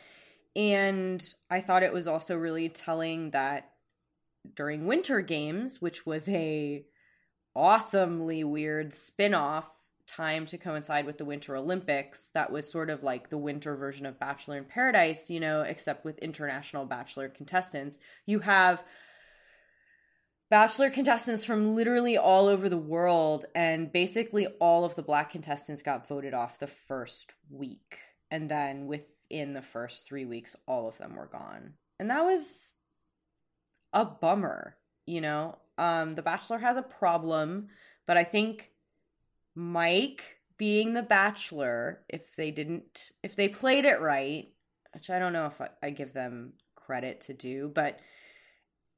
And 0.56 1.22
I 1.50 1.60
thought 1.60 1.82
it 1.82 1.92
was 1.92 2.06
also 2.08 2.36
really 2.36 2.68
telling 2.68 3.30
that 3.30 3.70
during 4.54 4.86
Winter 4.86 5.20
Games, 5.20 5.80
which 5.80 6.04
was 6.04 6.28
a 6.28 6.84
awesomely 7.54 8.42
weird 8.42 8.92
spin-off 8.92 9.70
time 10.06 10.44
to 10.46 10.58
coincide 10.58 11.06
with 11.06 11.18
the 11.18 11.24
Winter 11.24 11.56
Olympics, 11.56 12.30
that 12.30 12.50
was 12.50 12.70
sort 12.70 12.90
of 12.90 13.02
like 13.02 13.30
the 13.30 13.38
winter 13.38 13.76
version 13.76 14.06
of 14.06 14.18
Bachelor 14.18 14.58
in 14.58 14.64
Paradise, 14.64 15.30
you 15.30 15.40
know, 15.40 15.62
except 15.62 16.04
with 16.04 16.18
international 16.18 16.84
bachelor 16.84 17.28
contestants. 17.28 18.00
You 18.26 18.40
have 18.40 18.82
bachelor 20.54 20.88
contestants 20.88 21.44
from 21.44 21.74
literally 21.74 22.16
all 22.16 22.46
over 22.46 22.68
the 22.68 22.78
world 22.78 23.44
and 23.56 23.90
basically 23.90 24.46
all 24.60 24.84
of 24.84 24.94
the 24.94 25.02
black 25.02 25.30
contestants 25.30 25.82
got 25.82 26.06
voted 26.06 26.32
off 26.32 26.60
the 26.60 26.68
first 26.68 27.32
week 27.50 27.98
and 28.30 28.48
then 28.48 28.86
within 28.86 29.52
the 29.52 29.62
first 29.62 30.06
three 30.06 30.24
weeks, 30.24 30.54
all 30.68 30.86
of 30.86 30.96
them 30.96 31.16
were 31.16 31.26
gone. 31.26 31.72
And 31.98 32.08
that 32.08 32.24
was 32.24 32.76
a 33.92 34.04
bummer, 34.04 34.76
you 35.06 35.20
know? 35.20 35.58
Um, 35.76 36.14
the 36.14 36.22
Bachelor 36.22 36.58
has 36.58 36.76
a 36.76 36.82
problem, 36.82 37.66
but 38.06 38.16
I 38.16 38.22
think 38.22 38.70
Mike 39.56 40.38
being 40.56 40.94
the 40.94 41.02
Bachelor, 41.02 42.04
if 42.08 42.36
they 42.36 42.52
didn't, 42.52 43.10
if 43.24 43.34
they 43.34 43.48
played 43.48 43.86
it 43.86 44.00
right, 44.00 44.52
which 44.92 45.10
I 45.10 45.18
don't 45.18 45.32
know 45.32 45.46
if 45.46 45.60
I, 45.60 45.70
I 45.82 45.90
give 45.90 46.12
them 46.12 46.52
credit 46.76 47.22
to 47.22 47.34
do, 47.34 47.72
but 47.74 47.98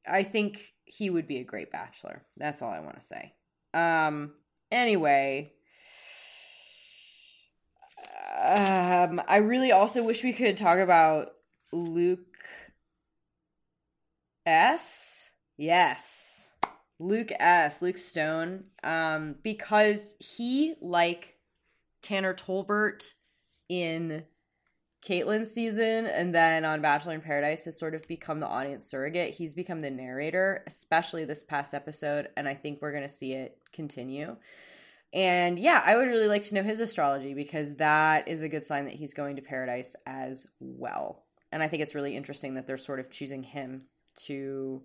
I 0.09 0.23
think 0.23 0.61
he 0.85 1.11
would 1.11 1.27
be 1.27 1.39
a 1.39 1.45
great 1.45 1.73
Bachelor. 1.73 2.25
That's 2.37 2.63
all 2.63 2.71
I 2.71 2.81
want 2.81 3.01
to 3.01 3.07
say. 3.07 3.35
Um, 3.75 4.33
anyway, 4.71 5.53
um, 8.39 9.21
I 9.27 9.37
really 9.37 9.73
also 9.73 10.05
wish 10.05 10.23
we 10.23 10.33
could 10.33 10.57
talk 10.57 10.79
about 10.79 11.33
Luke 11.73 12.21
S. 14.45 15.31
Yes. 15.57 16.51
Luke 16.99 17.33
S. 17.39 17.83
Luke 17.83 17.99
Stone. 17.99 18.65
Um, 18.83 19.37
because 19.43 20.17
he, 20.21 20.75
like 20.81 21.37
Tanner 22.03 22.35
Tolbert 22.35 23.13
in 23.69 24.25
Kaitlyn's 25.07 25.53
season 25.53 26.07
and 26.07 26.35
then 26.35 26.65
on 26.65 26.83
Bachelor 26.83 27.15
in 27.15 27.21
Paradise 27.21 27.65
has 27.65 27.79
sort 27.79 27.95
of 27.95 28.07
become 28.09 28.41
the 28.41 28.49
audience 28.49 28.85
surrogate. 28.85 29.35
He's 29.35 29.55
become 29.55 29.81
the 29.81 29.91
narrator, 29.91 30.65
especially 30.67 31.25
this 31.25 31.45
past 31.45 31.75
episode, 31.75 32.29
and 32.37 32.49
I 32.49 32.55
think 32.55 32.83
we're 32.83 32.91
going 32.91 33.05
to 33.05 33.09
see 33.09 33.33
it 33.33 33.57
continue. 33.73 34.37
And 35.13 35.59
yeah, 35.59 35.81
I 35.85 35.97
would 35.97 36.09
really 36.09 36.27
like 36.27 36.43
to 36.45 36.55
know 36.55 36.65
his 36.65 36.81
astrology 36.81 37.35
because 37.35 37.77
that 37.77 38.27
is 38.27 38.43
a 38.43 38.49
good 38.49 38.65
sign 38.65 38.87
that 38.87 38.95
he's 38.95 39.15
going 39.15 39.37
to 39.37 39.43
paradise 39.43 39.95
as 40.07 40.47
well. 40.59 41.23
And 41.53 41.63
I 41.63 41.69
think 41.69 41.83
it's 41.83 41.95
really 41.95 42.17
interesting 42.17 42.55
that 42.55 42.67
they're 42.67 42.77
sort 42.77 42.99
of 42.99 43.11
choosing 43.11 43.45
him 43.45 43.83
to 44.25 44.83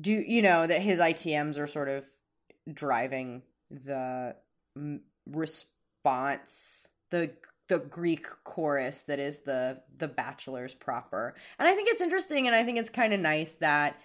do, 0.00 0.12
you 0.12 0.40
know, 0.40 0.66
that 0.66 0.82
his 0.82 1.00
ITMs 1.00 1.58
are 1.58 1.66
sort 1.66 1.88
of 1.88 2.04
driving 2.72 3.42
the 3.70 4.36
response, 5.26 6.88
the 7.10 7.32
the 7.70 7.78
Greek 7.78 8.26
chorus 8.42 9.02
that 9.02 9.18
is 9.18 9.40
the 9.40 9.80
the 9.96 10.08
bachelors 10.08 10.74
proper. 10.74 11.34
And 11.58 11.68
I 11.68 11.74
think 11.74 11.88
it's 11.88 12.02
interesting 12.02 12.46
and 12.46 12.54
I 12.54 12.64
think 12.64 12.78
it's 12.78 12.90
kind 12.90 13.14
of 13.14 13.20
nice 13.20 13.54
that 13.56 13.96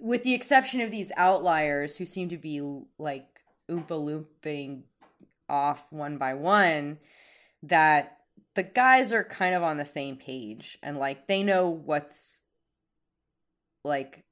with 0.00 0.24
the 0.24 0.34
exception 0.34 0.80
of 0.80 0.90
these 0.90 1.12
outliers 1.16 1.96
who 1.96 2.04
seem 2.04 2.28
to 2.30 2.36
be 2.36 2.60
like 2.98 3.26
oompa 3.70 4.02
looping 4.02 4.82
off 5.48 5.84
one 5.90 6.18
by 6.18 6.34
one 6.34 6.98
that 7.62 8.18
the 8.54 8.64
guys 8.64 9.12
are 9.12 9.22
kind 9.22 9.54
of 9.54 9.62
on 9.62 9.76
the 9.76 9.84
same 9.84 10.16
page 10.16 10.78
and 10.82 10.98
like 10.98 11.28
they 11.28 11.44
know 11.44 11.70
what's 11.70 12.40
like 13.84 14.24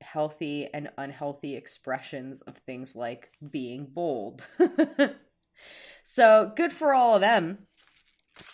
healthy 0.00 0.68
and 0.72 0.88
unhealthy 0.96 1.56
expressions 1.56 2.42
of 2.42 2.56
things 2.58 2.94
like 2.94 3.32
being 3.50 3.86
bold. 3.86 4.46
so 6.02 6.52
good 6.56 6.72
for 6.72 6.94
all 6.94 7.14
of 7.14 7.20
them. 7.20 7.66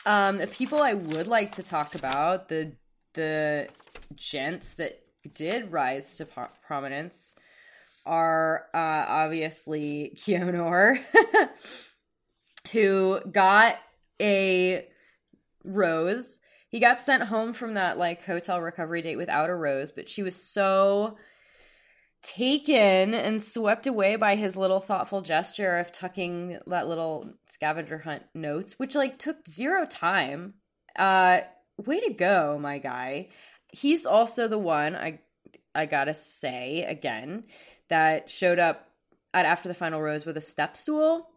Um, 0.04 0.38
the 0.38 0.46
people 0.46 0.80
I 0.80 0.94
would 0.94 1.26
like 1.26 1.52
to 1.56 1.62
talk 1.62 1.94
about 1.94 2.48
the 2.48 2.72
the 3.14 3.68
gents 4.14 4.74
that 4.74 5.00
did 5.34 5.72
rise 5.72 6.16
to 6.16 6.26
po- 6.26 6.48
prominence 6.66 7.34
are 8.04 8.66
uh, 8.72 9.04
obviously 9.08 10.12
Keonor, 10.16 11.00
who 12.72 13.20
got 13.32 13.76
a 14.20 14.86
rose. 15.64 16.38
He 16.68 16.78
got 16.78 17.00
sent 17.00 17.24
home 17.24 17.52
from 17.52 17.74
that 17.74 17.98
like 17.98 18.24
hotel 18.24 18.60
recovery 18.60 19.02
date 19.02 19.16
without 19.16 19.50
a 19.50 19.54
rose, 19.54 19.90
but 19.90 20.08
she 20.08 20.22
was 20.22 20.36
so 20.36 21.16
taken 22.22 23.14
and 23.14 23.42
swept 23.42 23.86
away 23.86 24.16
by 24.16 24.34
his 24.36 24.56
little 24.56 24.80
thoughtful 24.80 25.22
gesture 25.22 25.76
of 25.76 25.92
tucking 25.92 26.58
that 26.66 26.88
little 26.88 27.32
scavenger 27.48 27.98
hunt 27.98 28.24
notes, 28.34 28.78
which 28.78 28.94
like 28.94 29.18
took 29.18 29.46
zero 29.48 29.86
time. 29.86 30.54
Uh 30.98 31.40
way 31.84 32.00
to 32.00 32.12
go, 32.12 32.58
my 32.58 32.78
guy. 32.78 33.28
He's 33.72 34.06
also 34.06 34.48
the 34.48 34.58
one 34.58 34.96
I 34.96 35.20
I 35.74 35.86
got 35.86 36.04
to 36.04 36.14
say 36.14 36.84
again 36.84 37.44
that 37.88 38.30
showed 38.30 38.58
up 38.58 38.88
at 39.34 39.46
after 39.46 39.68
the 39.68 39.74
final 39.74 40.00
rose 40.00 40.24
with 40.24 40.36
a 40.36 40.40
step 40.40 40.76
stool. 40.76 41.28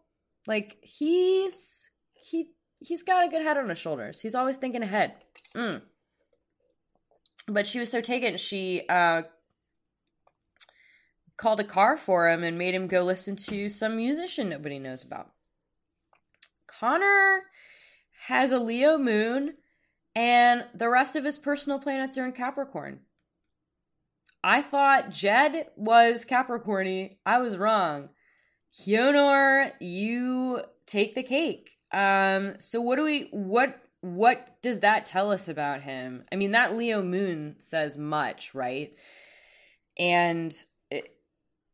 Like 0.46 0.78
he's 0.82 1.90
he 2.14 2.50
he's 2.78 3.02
got 3.02 3.24
a 3.24 3.28
good 3.28 3.42
head 3.42 3.58
on 3.58 3.68
his 3.68 3.78
shoulders. 3.78 4.20
He's 4.20 4.34
always 4.34 4.56
thinking 4.56 4.82
ahead. 4.82 5.14
Mm. 5.54 5.82
But 7.46 7.66
she 7.66 7.78
was 7.78 7.90
so 7.90 8.00
taken, 8.00 8.38
she 8.38 8.82
uh 8.88 9.22
called 11.40 11.58
a 11.58 11.64
car 11.64 11.96
for 11.96 12.28
him 12.28 12.44
and 12.44 12.58
made 12.58 12.74
him 12.74 12.86
go 12.86 13.02
listen 13.02 13.34
to 13.34 13.70
some 13.70 13.96
musician 13.96 14.50
nobody 14.50 14.78
knows 14.78 15.02
about. 15.02 15.30
Connor 16.66 17.44
has 18.26 18.52
a 18.52 18.58
Leo 18.58 18.98
moon, 18.98 19.54
and 20.14 20.66
the 20.74 20.90
rest 20.90 21.16
of 21.16 21.24
his 21.24 21.38
personal 21.38 21.78
planets 21.78 22.18
are 22.18 22.26
in 22.26 22.32
Capricorn. 22.32 23.00
I 24.44 24.60
thought 24.60 25.10
Jed 25.10 25.68
was 25.76 26.26
Capricorny. 26.26 27.16
I 27.24 27.38
was 27.38 27.56
wrong. 27.56 28.10
Keonor, 28.78 29.72
you 29.80 30.60
take 30.86 31.14
the 31.14 31.22
cake. 31.22 31.70
Um, 31.90 32.56
so 32.58 32.82
what 32.82 32.96
do 32.96 33.04
we 33.04 33.28
what 33.32 33.80
what 34.02 34.62
does 34.62 34.80
that 34.80 35.06
tell 35.06 35.32
us 35.32 35.48
about 35.48 35.82
him? 35.82 36.24
I 36.30 36.36
mean, 36.36 36.52
that 36.52 36.76
Leo 36.76 37.02
moon 37.02 37.56
says 37.58 37.98
much, 37.98 38.54
right? 38.54 38.94
And 39.98 40.54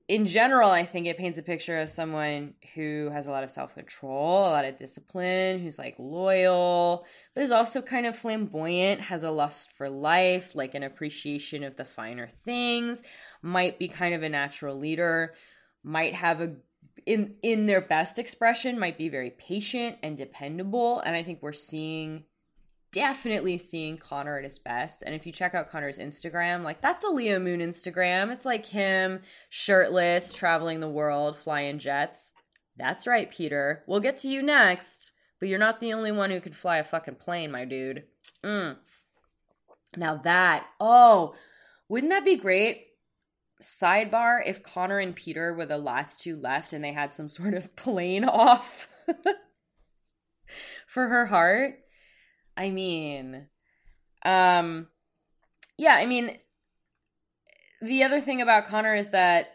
in 0.09 0.27
general, 0.27 0.71
I 0.71 0.85
think 0.85 1.07
it 1.07 1.19
paints 1.19 1.37
a 1.37 1.43
picture 1.43 1.81
of 1.81 1.91
someone 1.91 2.55
who 2.75 3.11
has 3.13 3.27
a 3.27 3.31
lot 3.33 3.43
of 3.43 3.51
self 3.51 3.75
control, 3.75 4.41
a 4.41 4.51
lot 4.51 4.65
of 4.65 4.77
discipline, 4.77 5.59
who's 5.59 5.79
like 5.79 5.97
loyal, 5.99 7.05
but 7.35 7.43
is 7.43 7.51
also 7.51 7.83
kind 7.83 8.07
of 8.07 8.17
flamboyant, 8.17 9.01
has 9.01 9.25
a 9.25 9.31
lust 9.31 9.73
for 9.73 9.91
life, 9.91 10.55
like 10.55 10.75
an 10.75 10.85
appreciation 10.85 11.65
of 11.65 11.75
the 11.75 11.85
finer 11.85 12.29
things, 12.29 13.03
might 13.43 13.79
be 13.79 13.89
kind 13.89 14.15
of 14.15 14.23
a 14.23 14.29
natural 14.29 14.79
leader, 14.79 15.35
might 15.83 16.15
have 16.15 16.41
a 16.41 16.55
in 17.05 17.37
in 17.43 17.67
their 17.67 17.81
best 17.81 18.19
expression 18.19 18.79
might 18.79 18.99
be 18.99 19.09
very 19.09 19.31
patient 19.31 19.97
and 20.03 20.17
dependable 20.17 20.99
and 21.01 21.15
i 21.15 21.23
think 21.23 21.41
we're 21.41 21.53
seeing 21.53 22.25
definitely 22.97 23.59
seeing 23.59 23.99
Connor 23.99 24.39
at 24.39 24.45
his 24.45 24.59
best. 24.59 25.03
And 25.03 25.15
if 25.15 25.27
you 25.27 25.33
check 25.33 25.55
out 25.55 25.71
Connor's 25.71 25.99
Instagram, 25.99 26.63
like 26.63 26.81
that's 26.81 27.05
a 27.05 27.09
Leo 27.09 27.39
Moon 27.39 27.61
Instagram. 27.61 28.33
It's 28.33 28.47
like 28.47 28.65
him 28.65 29.21
shirtless, 29.51 30.33
traveling 30.33 30.81
the 30.81 30.89
world, 30.89 31.37
flying 31.37 31.79
jets. 31.79 32.33
That's 32.79 33.07
right, 33.07 33.31
Peter. 33.31 33.85
We'll 33.87 34.01
get 34.01 34.17
to 34.19 34.29
you 34.29 34.43
next, 34.43 35.13
but 35.39 35.51
you're 35.51 35.59
not 35.59 35.79
the 35.79 35.93
only 35.93 36.11
one 36.11 36.31
who 36.31 36.41
can 36.41 36.55
fly 36.55 36.79
a 36.79 36.85
fucking 36.85 37.17
plane, 37.17 37.51
my 37.51 37.67
dude. 37.67 38.05
Mm. 38.43 38.77
Now 39.99 40.17
that, 40.25 40.65
oh, 40.81 41.35
wouldn't 41.91 42.13
that 42.13 42.25
be 42.25 42.37
great? 42.37 42.87
Sidebar 43.63 44.41
if 44.47 44.63
Connor 44.63 45.01
and 45.01 45.15
Peter 45.15 45.53
were 45.53 45.67
the 45.67 45.77
last 45.77 46.21
two 46.21 46.41
left 46.41 46.73
and 46.73 46.83
they 46.83 46.95
had 46.95 47.13
some 47.13 47.29
sort 47.29 47.53
of 47.53 47.77
plane 47.77 48.25
off 48.25 48.89
for 50.87 51.09
her 51.09 51.27
heart 51.27 51.81
I 52.57 52.71
mean, 52.71 53.49
um, 54.25 54.89
yeah, 55.77 55.95
I 55.95 56.07
mean, 56.07 56.39
the 57.83 58.05
other 58.05 58.21
thing 58.21 58.41
about 58.41 58.67
Connor 58.67 58.95
is 58.95 59.11
that 59.11 59.49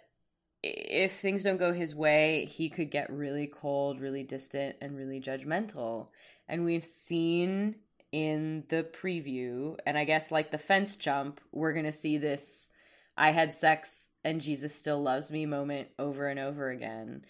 if 0.63 1.13
things 1.13 1.43
don't 1.43 1.57
go 1.57 1.73
his 1.73 1.95
way, 1.95 2.45
he 2.45 2.69
could 2.69 2.91
get 2.91 3.11
really 3.11 3.47
cold, 3.47 3.99
really 3.99 4.23
distant, 4.23 4.75
and 4.81 4.95
really 4.95 5.19
judgmental. 5.19 6.09
And 6.47 6.63
we've 6.63 6.85
seen 6.85 7.75
in 8.11 8.65
the 8.69 8.83
preview, 8.83 9.77
and 9.85 9.97
I 9.97 10.03
guess 10.03 10.31
like 10.31 10.51
the 10.51 10.57
fence 10.57 10.95
jump, 10.95 11.41
we're 11.51 11.73
going 11.73 11.85
to 11.85 11.91
see 11.91 12.17
this 12.17 12.69
I 13.17 13.31
had 13.31 13.53
sex 13.53 14.09
and 14.23 14.41
Jesus 14.41 14.73
still 14.73 15.01
loves 15.01 15.31
me 15.31 15.45
moment 15.45 15.89
over 15.99 16.27
and 16.27 16.39
over 16.39 16.69
again. 16.69 17.25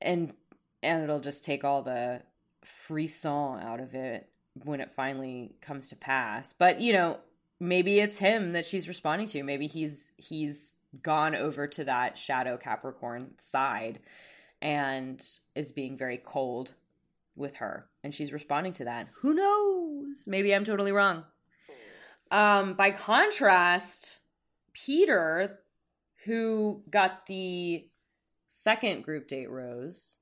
And 0.00 0.32
and 0.82 1.02
it'll 1.02 1.20
just 1.20 1.44
take 1.44 1.64
all 1.64 1.82
the 1.82 2.22
frisson 2.64 3.60
out 3.60 3.80
of 3.80 3.94
it 3.94 4.28
when 4.64 4.80
it 4.80 4.90
finally 4.90 5.54
comes 5.60 5.88
to 5.88 5.96
pass. 5.96 6.52
But, 6.52 6.80
you 6.80 6.92
know, 6.92 7.18
maybe 7.62 8.00
it's 8.00 8.18
him 8.18 8.50
that 8.50 8.66
she's 8.66 8.88
responding 8.88 9.28
to. 9.28 9.42
Maybe 9.42 9.66
he's 9.66 10.12
he's 10.16 10.74
gone 11.02 11.34
over 11.34 11.66
to 11.66 11.84
that 11.84 12.18
shadow 12.18 12.58
Capricorn 12.58 13.30
side 13.38 14.00
and 14.60 15.24
is 15.54 15.72
being 15.72 15.96
very 15.96 16.18
cold 16.18 16.72
with 17.34 17.56
her 17.56 17.86
and 18.04 18.14
she's 18.14 18.32
responding 18.32 18.74
to 18.74 18.84
that. 18.84 19.08
Who 19.20 19.32
knows? 19.32 20.26
Maybe 20.26 20.54
I'm 20.54 20.64
totally 20.64 20.92
wrong. 20.92 21.24
Um 22.30 22.74
by 22.74 22.90
contrast, 22.90 24.20
Peter 24.74 25.60
who 26.24 26.82
got 26.90 27.26
the 27.26 27.88
second 28.48 29.02
group 29.02 29.28
date 29.28 29.50
rose 29.50 30.18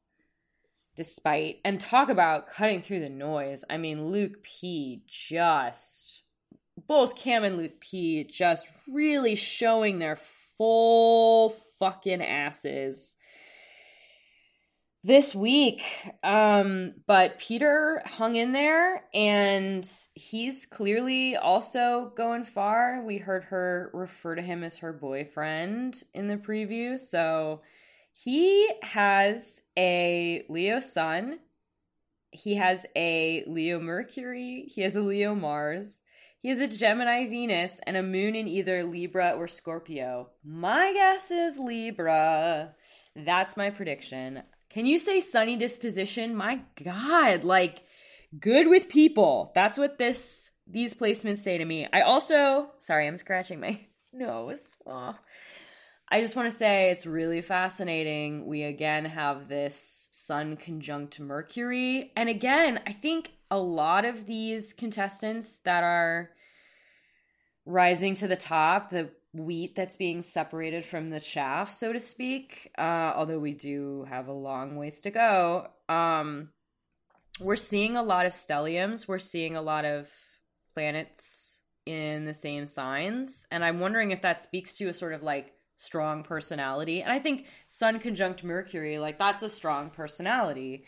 despite 0.97 1.59
and 1.65 1.81
talk 1.81 2.09
about 2.09 2.49
cutting 2.49 2.83
through 2.83 3.01
the 3.01 3.09
noise. 3.09 3.65
I 3.71 3.77
mean, 3.77 4.07
Luke 4.07 4.43
P 4.43 5.03
just 5.07 6.23
both 6.87 7.17
Cam 7.17 7.45
and 7.45 7.57
Luke 7.57 7.81
P 7.81 8.25
just 8.25 8.69
really 8.89 9.37
showing 9.37 9.99
their 9.99 10.19
full 10.57 11.51
fucking 11.79 12.23
asses 12.23 13.17
this 15.03 15.35
week. 15.35 15.83
Um, 16.23 16.95
but 17.07 17.39
Peter 17.39 18.03
hung 18.05 18.37
in 18.37 18.53
there 18.53 19.05
and 19.15 19.89
he's 20.15 20.67
clearly 20.67 21.37
also 21.37 22.13
going 22.17 22.45
far. 22.45 23.03
We 23.03 23.19
heard 23.19 23.45
her 23.45 23.91
refer 23.95 24.35
to 24.35 24.43
him 24.43 24.63
as 24.63 24.79
her 24.79 24.93
boyfriend 24.93 26.03
in 26.13 26.29
the 26.29 26.37
preview. 26.37 26.99
So 26.99 27.63
he 28.13 28.69
has 28.83 29.63
a 29.77 30.45
Leo 30.49 30.81
sun. 30.81 31.39
He 32.31 32.57
has 32.57 32.87
a 32.97 33.45
Leo 33.47 33.81
Mercury. 33.81 34.67
He 34.69 34.83
has 34.83 34.97
a 34.97 35.03
Leo 35.03 35.35
Mars. 35.35 36.03
He 36.43 36.49
has 36.49 36.61
a 36.61 36.69
Gemini 36.69 37.29
Venus 37.29 37.81
and 37.87 37.97
a 37.97 38.03
moon 38.03 38.35
in 38.35 38.49
either 38.49 38.85
Libra 38.85 39.33
or 39.33 39.47
Scorpio. 39.47 40.31
My 40.45 40.93
guess 40.93 41.31
is 41.31 41.59
Libra. 41.59 42.75
That's 43.15 43.57
my 43.57 43.71
prediction. 43.71 44.43
Can 44.71 44.87
you 44.87 44.99
say 44.99 45.21
sunny 45.21 45.57
disposition? 45.57 46.35
My 46.35 46.61
God, 46.83 47.45
like 47.45 47.83
good 48.39 48.69
with 48.69 48.89
people. 48.89 49.53
That's 49.55 49.77
what 49.77 49.99
this 49.99 50.51
these 50.67 50.95
placements 50.95 51.39
say 51.39 51.59
to 51.59 51.65
me. 51.65 51.89
I 51.93 52.03
also, 52.03 52.71
sorry, 52.79 53.07
I'm 53.07 53.17
scratching 53.17 53.61
my 53.61 53.81
nose. 54.13 54.77
Oh. 54.87 55.17
I 56.13 56.21
just 56.21 56.35
want 56.35 56.51
to 56.51 56.57
say 56.57 56.91
it's 56.91 57.07
really 57.07 57.41
fascinating. 57.41 58.47
We 58.47 58.65
again 58.65 59.05
have 59.05 59.49
this 59.49 60.09
Sun 60.11 60.57
conjunct 60.57 61.21
Mercury. 61.21 62.11
And 62.17 62.29
again, 62.29 62.81
I 62.85 62.93
think 62.93 63.31
a 63.49 63.59
lot 63.59 64.05
of 64.05 64.27
these 64.27 64.73
contestants 64.73 65.61
that 65.61 65.85
are 65.85 66.31
rising 67.65 68.17
to 68.17 68.27
the 68.27 68.37
top, 68.37 68.91
the 68.91 69.11
wheat 69.33 69.77
that's 69.77 69.97
being 69.97 70.23
separated 70.23 70.85
from 70.85 71.11
the 71.11 71.21
chaff, 71.21 71.71
so 71.71 71.93
to 71.93 72.01
speak. 72.01 72.73
Uh, 72.77 73.13
although 73.15 73.39
we 73.39 73.55
do 73.55 74.05
have 74.09 74.27
a 74.27 74.33
long 74.33 74.77
ways 74.77 75.01
to 75.03 75.11
go. 75.11 75.69
Um, 75.89 76.49
we're 77.39 77.55
seeing 77.55 77.97
a 77.97 78.03
lot 78.03 78.27
of 78.27 78.33
stelliums. 78.33 79.07
We're 79.07 79.21
seeing 79.21 79.55
a 79.55 79.63
lot 79.63 79.85
of 79.85 80.11
planets 80.75 81.61
in 81.87 82.25
the 82.25 82.35
same 82.35 82.67
signs, 82.67 83.47
and 83.51 83.65
I'm 83.65 83.81
wondering 83.81 84.11
if 84.11 84.23
that 84.23 84.41
speaks 84.41 84.75
to 84.75 84.89
a 84.89 84.95
sort 84.95 85.13
of 85.13 85.23
like 85.23 85.53
strong 85.81 86.23
personality. 86.23 87.01
And 87.01 87.11
I 87.11 87.19
think 87.19 87.47
Sun 87.71 88.01
conjunct 88.01 88.45
Mercury, 88.45 88.99
like 88.99 89.19
that's 89.19 89.43
a 89.43 89.49
strong 89.49 89.89
personality. 89.89 90.85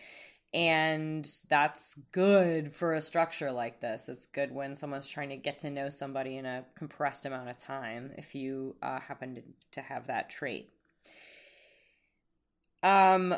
And 0.52 1.26
that's 1.48 1.98
good 2.12 2.74
for 2.74 2.92
a 2.92 3.00
structure 3.00 3.50
like 3.50 3.80
this. 3.80 4.10
It's 4.10 4.26
good 4.26 4.52
when 4.52 4.76
someone's 4.76 5.08
trying 5.08 5.30
to 5.30 5.36
get 5.36 5.60
to 5.60 5.70
know 5.70 5.88
somebody 5.88 6.36
in 6.36 6.44
a 6.44 6.66
compressed 6.74 7.24
amount 7.24 7.48
of 7.48 7.56
time 7.56 8.12
if 8.18 8.34
you 8.34 8.76
uh, 8.82 9.00
happen 9.00 9.36
to, 9.36 9.42
to 9.72 9.80
have 9.80 10.08
that 10.08 10.28
trait. 10.28 10.68
Um 12.82 13.34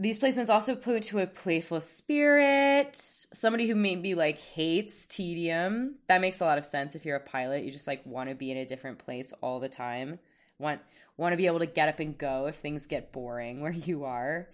these 0.00 0.18
placements 0.18 0.48
also 0.48 0.76
point 0.76 1.02
to 1.04 1.18
a 1.18 1.26
playful 1.26 1.80
spirit 1.80 2.94
somebody 2.94 3.66
who 3.66 3.74
maybe 3.74 4.14
like 4.14 4.38
hates 4.38 5.06
tedium. 5.06 5.96
That 6.06 6.20
makes 6.20 6.40
a 6.40 6.44
lot 6.44 6.58
of 6.58 6.64
sense 6.64 6.94
if 6.94 7.04
you're 7.04 7.16
a 7.16 7.20
pilot. 7.20 7.64
You 7.64 7.72
just 7.72 7.86
like 7.86 8.04
want 8.04 8.28
to 8.28 8.34
be 8.34 8.50
in 8.50 8.58
a 8.58 8.66
different 8.66 8.98
place 8.98 9.32
all 9.40 9.58
the 9.58 9.68
time. 9.68 10.18
Want 10.58 10.80
want 11.18 11.34
to 11.34 11.36
be 11.36 11.46
able 11.46 11.58
to 11.58 11.66
get 11.66 11.90
up 11.90 12.00
and 12.00 12.16
go 12.16 12.46
if 12.46 12.56
things 12.56 12.86
get 12.86 13.12
boring 13.12 13.60
where 13.60 13.72
you 13.72 14.04
are 14.04 14.48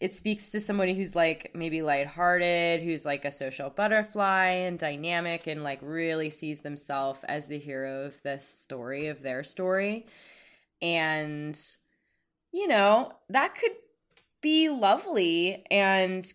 it 0.00 0.14
speaks 0.14 0.50
to 0.50 0.60
somebody 0.60 0.94
who's 0.94 1.14
like 1.14 1.50
maybe 1.54 1.82
lighthearted, 1.82 2.82
who's 2.82 3.04
like 3.04 3.26
a 3.26 3.30
social 3.30 3.68
butterfly 3.68 4.46
and 4.46 4.78
dynamic 4.78 5.46
and 5.46 5.62
like 5.62 5.78
really 5.82 6.30
sees 6.30 6.60
themselves 6.60 7.20
as 7.28 7.46
the 7.46 7.58
hero 7.58 8.06
of 8.06 8.20
this 8.22 8.48
story, 8.48 9.08
of 9.08 9.22
their 9.22 9.44
story. 9.44 10.06
And, 10.80 11.58
you 12.50 12.66
know, 12.66 13.12
that 13.28 13.54
could 13.54 13.72
be 14.40 14.70
lovely 14.70 15.66
and 15.70 16.26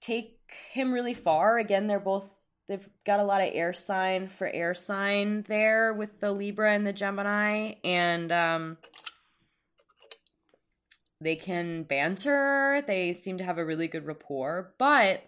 take 0.00 0.36
him 0.72 0.92
really 0.92 1.14
far. 1.14 1.58
Again, 1.58 1.86
they're 1.86 2.00
both, 2.00 2.28
they've 2.66 2.88
got 3.06 3.20
a 3.20 3.24
lot 3.24 3.42
of 3.42 3.50
air 3.52 3.72
sign 3.72 4.26
for 4.26 4.48
air 4.48 4.74
sign 4.74 5.42
there 5.42 5.94
with 5.94 6.18
the 6.18 6.32
Libra 6.32 6.74
and 6.74 6.84
the 6.84 6.92
Gemini. 6.92 7.74
And, 7.84 8.32
um, 8.32 8.76
they 11.20 11.36
can 11.36 11.82
banter. 11.82 12.82
They 12.86 13.12
seem 13.12 13.38
to 13.38 13.44
have 13.44 13.58
a 13.58 13.64
really 13.64 13.88
good 13.88 14.06
rapport, 14.06 14.74
but 14.78 15.22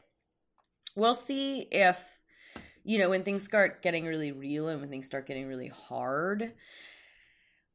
we'll 0.94 1.14
see 1.14 1.66
if 1.70 2.00
you 2.84 2.98
know 2.98 3.10
when 3.10 3.22
things 3.22 3.44
start 3.44 3.82
getting 3.82 4.04
really 4.04 4.32
real 4.32 4.68
and 4.68 4.80
when 4.80 4.90
things 4.90 5.06
start 5.06 5.26
getting 5.26 5.48
really 5.48 5.68
hard. 5.68 6.52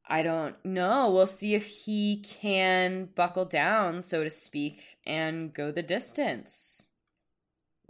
I 0.08 0.22
don't 0.22 0.54
know. 0.64 1.10
We'll 1.10 1.26
see 1.26 1.54
if 1.54 1.66
he 1.66 2.22
can 2.22 3.08
buckle 3.16 3.44
down, 3.44 4.02
so 4.02 4.22
to 4.22 4.30
speak, 4.30 4.98
and 5.04 5.52
go 5.52 5.72
the 5.72 5.82
distance. 5.82 6.88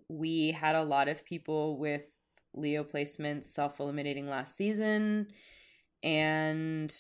We 0.08 0.52
had 0.52 0.76
a 0.76 0.82
lot 0.82 1.08
of 1.08 1.26
people 1.26 1.76
with 1.76 2.02
Leo 2.54 2.84
placements 2.84 3.46
self 3.46 3.80
eliminating 3.80 4.28
last 4.28 4.56
season, 4.56 5.28
and 6.02 6.94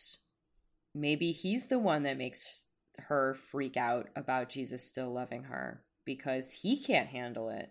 maybe 0.94 1.32
he's 1.32 1.66
the 1.68 1.78
one 1.78 2.02
that 2.02 2.18
makes 2.18 2.66
her 2.98 3.34
freak 3.34 3.76
out 3.76 4.08
about 4.16 4.48
Jesus 4.48 4.84
still 4.84 5.12
loving 5.12 5.44
her 5.44 5.82
because 6.04 6.52
he 6.52 6.82
can't 6.82 7.08
handle 7.08 7.50
it. 7.50 7.70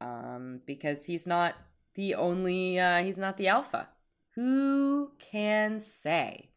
Um, 0.00 0.60
because 0.66 1.04
he's 1.06 1.26
not 1.26 1.54
the 1.94 2.14
only, 2.14 2.78
uh, 2.78 3.02
he's 3.02 3.18
not 3.18 3.36
the 3.36 3.48
alpha. 3.48 3.88
Who 4.34 5.10
can 5.18 5.80
say? 5.80 6.50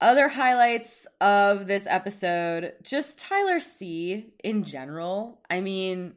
Other 0.00 0.28
highlights 0.28 1.06
of 1.20 1.66
this 1.66 1.86
episode 1.86 2.72
just 2.82 3.18
Tyler 3.18 3.60
C 3.60 4.32
in 4.42 4.64
general. 4.64 5.42
I 5.50 5.60
mean, 5.60 6.14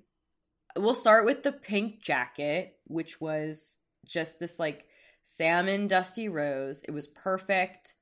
we'll 0.78 0.96
start 0.96 1.26
with 1.26 1.44
the 1.44 1.52
pink 1.52 2.02
jacket, 2.02 2.78
which 2.86 3.20
was 3.20 3.80
just 4.06 4.40
this 4.40 4.58
like 4.58 4.88
salmon 5.24 5.88
dusty 5.88 6.30
rose. 6.30 6.82
It 6.88 6.92
was 6.92 7.08
perfect. 7.08 7.96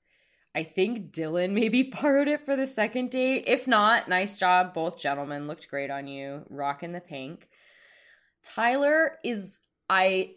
I 0.53 0.63
think 0.63 1.11
Dylan 1.11 1.51
maybe 1.53 1.83
borrowed 1.83 2.27
it 2.27 2.45
for 2.45 2.55
the 2.55 2.67
second 2.67 3.11
date. 3.11 3.45
If 3.47 3.67
not, 3.67 4.09
nice 4.09 4.37
job. 4.37 4.73
Both 4.73 5.01
gentlemen 5.01 5.47
looked 5.47 5.69
great 5.69 5.89
on 5.89 6.07
you. 6.07 6.43
Rocking 6.49 6.91
the 6.91 7.01
pink. 7.01 7.47
Tyler 8.43 9.17
is, 9.23 9.59
I 9.89 10.31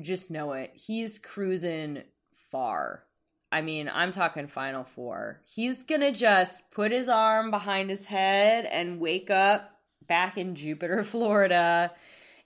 just 0.00 0.30
know 0.30 0.52
it. 0.52 0.72
He's 0.74 1.18
cruising 1.18 2.02
far. 2.50 3.04
I 3.52 3.62
mean, 3.62 3.90
I'm 3.92 4.12
talking 4.12 4.46
Final 4.46 4.84
Four. 4.84 5.40
He's 5.44 5.82
gonna 5.82 6.12
just 6.12 6.70
put 6.70 6.92
his 6.92 7.08
arm 7.08 7.50
behind 7.50 7.90
his 7.90 8.04
head 8.04 8.64
and 8.64 9.00
wake 9.00 9.28
up 9.30 9.80
back 10.06 10.38
in 10.38 10.54
Jupiter, 10.54 11.02
Florida, 11.04 11.92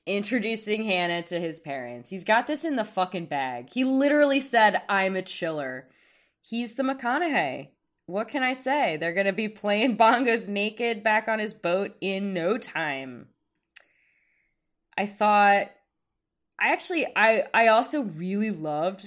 introducing 0.06 0.84
Hannah 0.84 1.22
to 1.24 1.38
his 1.38 1.60
parents. 1.60 2.08
He's 2.08 2.24
got 2.24 2.46
this 2.46 2.64
in 2.64 2.76
the 2.76 2.84
fucking 2.84 3.26
bag. 3.26 3.68
He 3.72 3.84
literally 3.84 4.40
said, 4.40 4.80
I'm 4.88 5.16
a 5.16 5.22
chiller 5.22 5.88
he's 6.44 6.74
the 6.74 6.82
McConaughey. 6.82 7.68
What 8.06 8.28
can 8.28 8.42
I 8.42 8.52
say? 8.52 8.96
They're 8.96 9.14
going 9.14 9.26
to 9.26 9.32
be 9.32 9.48
playing 9.48 9.96
bongos 9.98 10.46
naked 10.46 11.02
back 11.02 11.26
on 11.26 11.38
his 11.38 11.54
boat 11.54 11.96
in 12.00 12.34
no 12.34 12.58
time. 12.58 13.28
I 14.96 15.06
thought 15.06 15.70
I 16.60 16.72
actually 16.72 17.06
I 17.16 17.44
I 17.52 17.68
also 17.68 18.02
really 18.02 18.52
loved 18.52 19.06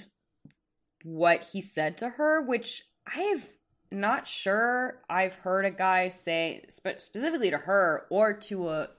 what 1.03 1.43
he 1.53 1.61
said 1.61 1.97
to 1.99 2.09
her, 2.09 2.41
which 2.41 2.83
I've 3.05 3.47
not 3.89 4.27
sure 4.27 5.01
I've 5.09 5.35
heard 5.35 5.63
a 5.63 5.71
guy 5.71 6.09
say 6.09 6.65
specifically 6.67 7.51
to 7.51 7.57
her 7.57 8.05
or 8.09 8.33
to 8.33 8.67
a 8.69 8.89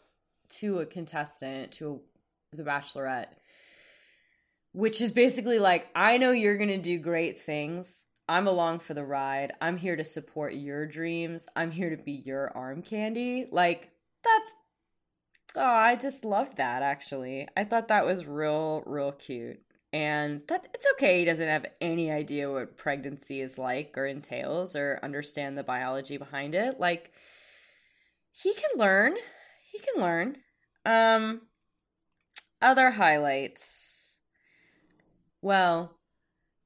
to 0.60 0.78
a 0.78 0.86
contestant 0.86 1.72
to 1.72 2.00
a, 2.52 2.56
the 2.56 2.62
bachelorette 2.62 3.28
which 4.72 5.02
is 5.02 5.12
basically 5.12 5.58
like 5.58 5.88
I 5.94 6.16
know 6.16 6.30
you're 6.30 6.56
going 6.56 6.70
to 6.70 6.78
do 6.78 6.98
great 6.98 7.42
things 7.42 8.06
I'm 8.28 8.46
along 8.46 8.80
for 8.80 8.94
the 8.94 9.04
ride. 9.04 9.54
I'm 9.60 9.78
here 9.78 9.96
to 9.96 10.04
support 10.04 10.54
your 10.54 10.86
dreams. 10.86 11.46
I'm 11.56 11.70
here 11.70 11.90
to 11.90 11.96
be 11.96 12.12
your 12.12 12.56
arm 12.56 12.82
candy. 12.82 13.46
Like, 13.50 13.90
that's. 14.22 14.54
Oh, 15.56 15.64
I 15.64 15.96
just 15.96 16.26
loved 16.26 16.58
that 16.58 16.82
actually. 16.82 17.48
I 17.56 17.64
thought 17.64 17.88
that 17.88 18.04
was 18.04 18.26
real, 18.26 18.82
real 18.84 19.12
cute. 19.12 19.60
And 19.94 20.42
that 20.48 20.68
it's 20.74 20.86
okay 20.92 21.20
he 21.20 21.24
doesn't 21.24 21.48
have 21.48 21.64
any 21.80 22.10
idea 22.10 22.52
what 22.52 22.76
pregnancy 22.76 23.40
is 23.40 23.56
like 23.56 23.96
or 23.96 24.04
entails 24.04 24.76
or 24.76 25.00
understand 25.02 25.56
the 25.56 25.62
biology 25.62 26.18
behind 26.18 26.54
it. 26.54 26.78
Like, 26.78 27.12
he 28.30 28.52
can 28.52 28.70
learn. 28.76 29.14
He 29.72 29.78
can 29.78 30.02
learn. 30.02 30.36
Um, 30.84 31.40
other 32.60 32.90
highlights. 32.90 34.16
Well, 35.40 35.97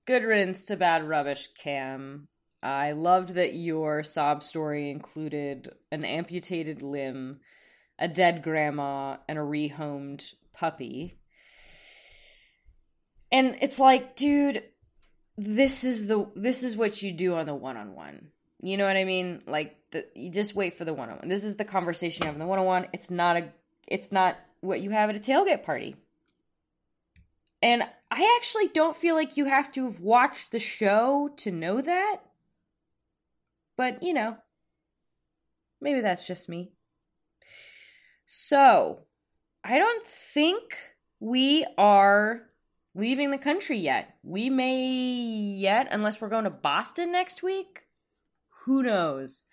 good 0.07 0.23
riddance 0.23 0.67
to 0.67 0.77
bad 0.77 1.07
rubbish, 1.07 1.49
Cam. 1.59 2.29
I 2.63 2.93
loved 2.93 3.35
that 3.35 3.55
your 3.55 4.05
sob 4.05 4.43
story 4.43 4.91
included 4.91 5.75
an 5.91 6.05
amputated 6.05 6.83
limb 6.83 7.41
a 7.99 8.09
dead 8.09 8.43
grandma 8.43 9.17
and 9.29 9.39
a 9.39 9.43
rehomed 9.43 10.35
puppy. 10.53 11.19
And 13.31 13.57
it's 13.63 13.79
like, 13.79 14.17
dude, 14.17 14.65
this 15.39 15.85
is 15.85 16.09
the 16.09 16.27
this 16.35 16.63
is 16.63 16.77
what 16.77 17.01
you 17.01 17.13
do 17.13 17.37
on 17.37 17.47
the 17.47 17.55
one-on-one. 17.55 18.29
You 18.61 18.77
know 18.77 18.87
what 18.87 18.97
I 18.97 19.05
mean? 19.05 19.43
Like 19.47 19.77
the 19.93 20.05
you 20.15 20.31
just 20.31 20.55
wait 20.55 20.77
for 20.77 20.85
the 20.85 20.93
one-on-one. 20.93 21.29
This 21.29 21.45
is 21.45 21.57
the 21.57 21.65
conversation 21.65 22.23
you 22.23 22.27
have 22.27 22.35
in 22.35 22.41
the 22.41 22.47
one-on-one. 22.47 22.89
It's 22.93 23.11
not 23.11 23.37
a 23.37 23.49
it's 23.87 24.13
not 24.13 24.37
what 24.61 24.81
you 24.81 24.91
have 24.91 25.09
at 25.09 25.17
a 25.17 25.21
tailgate 25.21 25.65
party. 25.65 25.97
And 27.63 27.85
I 28.11 28.37
actually 28.37 28.69
don't 28.69 28.97
feel 28.97 29.15
like 29.15 29.37
you 29.37 29.45
have 29.45 29.73
to 29.75 29.85
have 29.85 30.01
watched 30.01 30.51
the 30.51 30.59
show 30.59 31.31
to 31.39 31.53
know 31.53 31.81
that. 31.81 32.17
But, 33.77 34.03
you 34.03 34.13
know, 34.13 34.37
maybe 35.81 36.01
that's 36.01 36.27
just 36.27 36.49
me. 36.49 36.73
So, 38.27 39.05
I 39.65 39.79
don't 39.79 40.05
think 40.05 40.77
we 41.21 41.65
are 41.79 42.43
leaving 42.95 43.31
the 43.31 43.39
country 43.39 43.79
yet. 43.79 44.17
We 44.23 44.51
may 44.51 44.85
yet, 44.85 45.89
unless 45.91 46.21
we're 46.21 46.29
going 46.29 46.45
to 46.45 46.51
Boston 46.51 47.13
next 47.13 47.43
week. 47.43 47.85
Who 48.65 48.83
knows? 48.83 49.45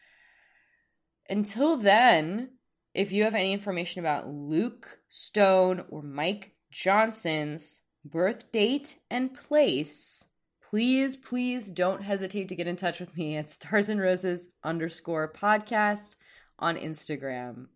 Until 1.29 1.77
then, 1.77 2.49
if 2.93 3.11
you 3.11 3.23
have 3.23 3.35
any 3.35 3.53
information 3.53 3.99
about 3.99 4.27
Luke 4.27 4.99
Stone 5.09 5.85
or 5.89 6.01
Mike 6.01 6.55
Johnson's 6.71 7.81
birth 8.05 8.51
date 8.51 8.97
and 9.09 9.33
place, 9.33 10.25
please, 10.69 11.15
please 11.15 11.71
don't 11.71 12.03
hesitate 12.03 12.49
to 12.49 12.55
get 12.55 12.67
in 12.67 12.75
touch 12.75 12.99
with 12.99 13.15
me 13.17 13.37
at 13.37 13.49
stars 13.49 13.89
and 13.89 13.99
roses 13.99 14.49
underscore 14.63 15.33
podcast 15.33 16.15
on 16.57 16.75
Instagram. 16.75 17.67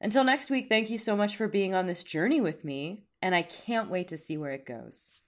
Until 0.00 0.24
next 0.24 0.50
week, 0.50 0.68
thank 0.68 0.90
you 0.90 0.98
so 0.98 1.16
much 1.16 1.36
for 1.36 1.48
being 1.48 1.74
on 1.74 1.86
this 1.86 2.02
journey 2.02 2.40
with 2.40 2.64
me, 2.64 3.04
and 3.22 3.34
I 3.34 3.42
can't 3.42 3.90
wait 3.90 4.08
to 4.08 4.18
see 4.18 4.36
where 4.36 4.52
it 4.52 4.66
goes. 4.66 5.20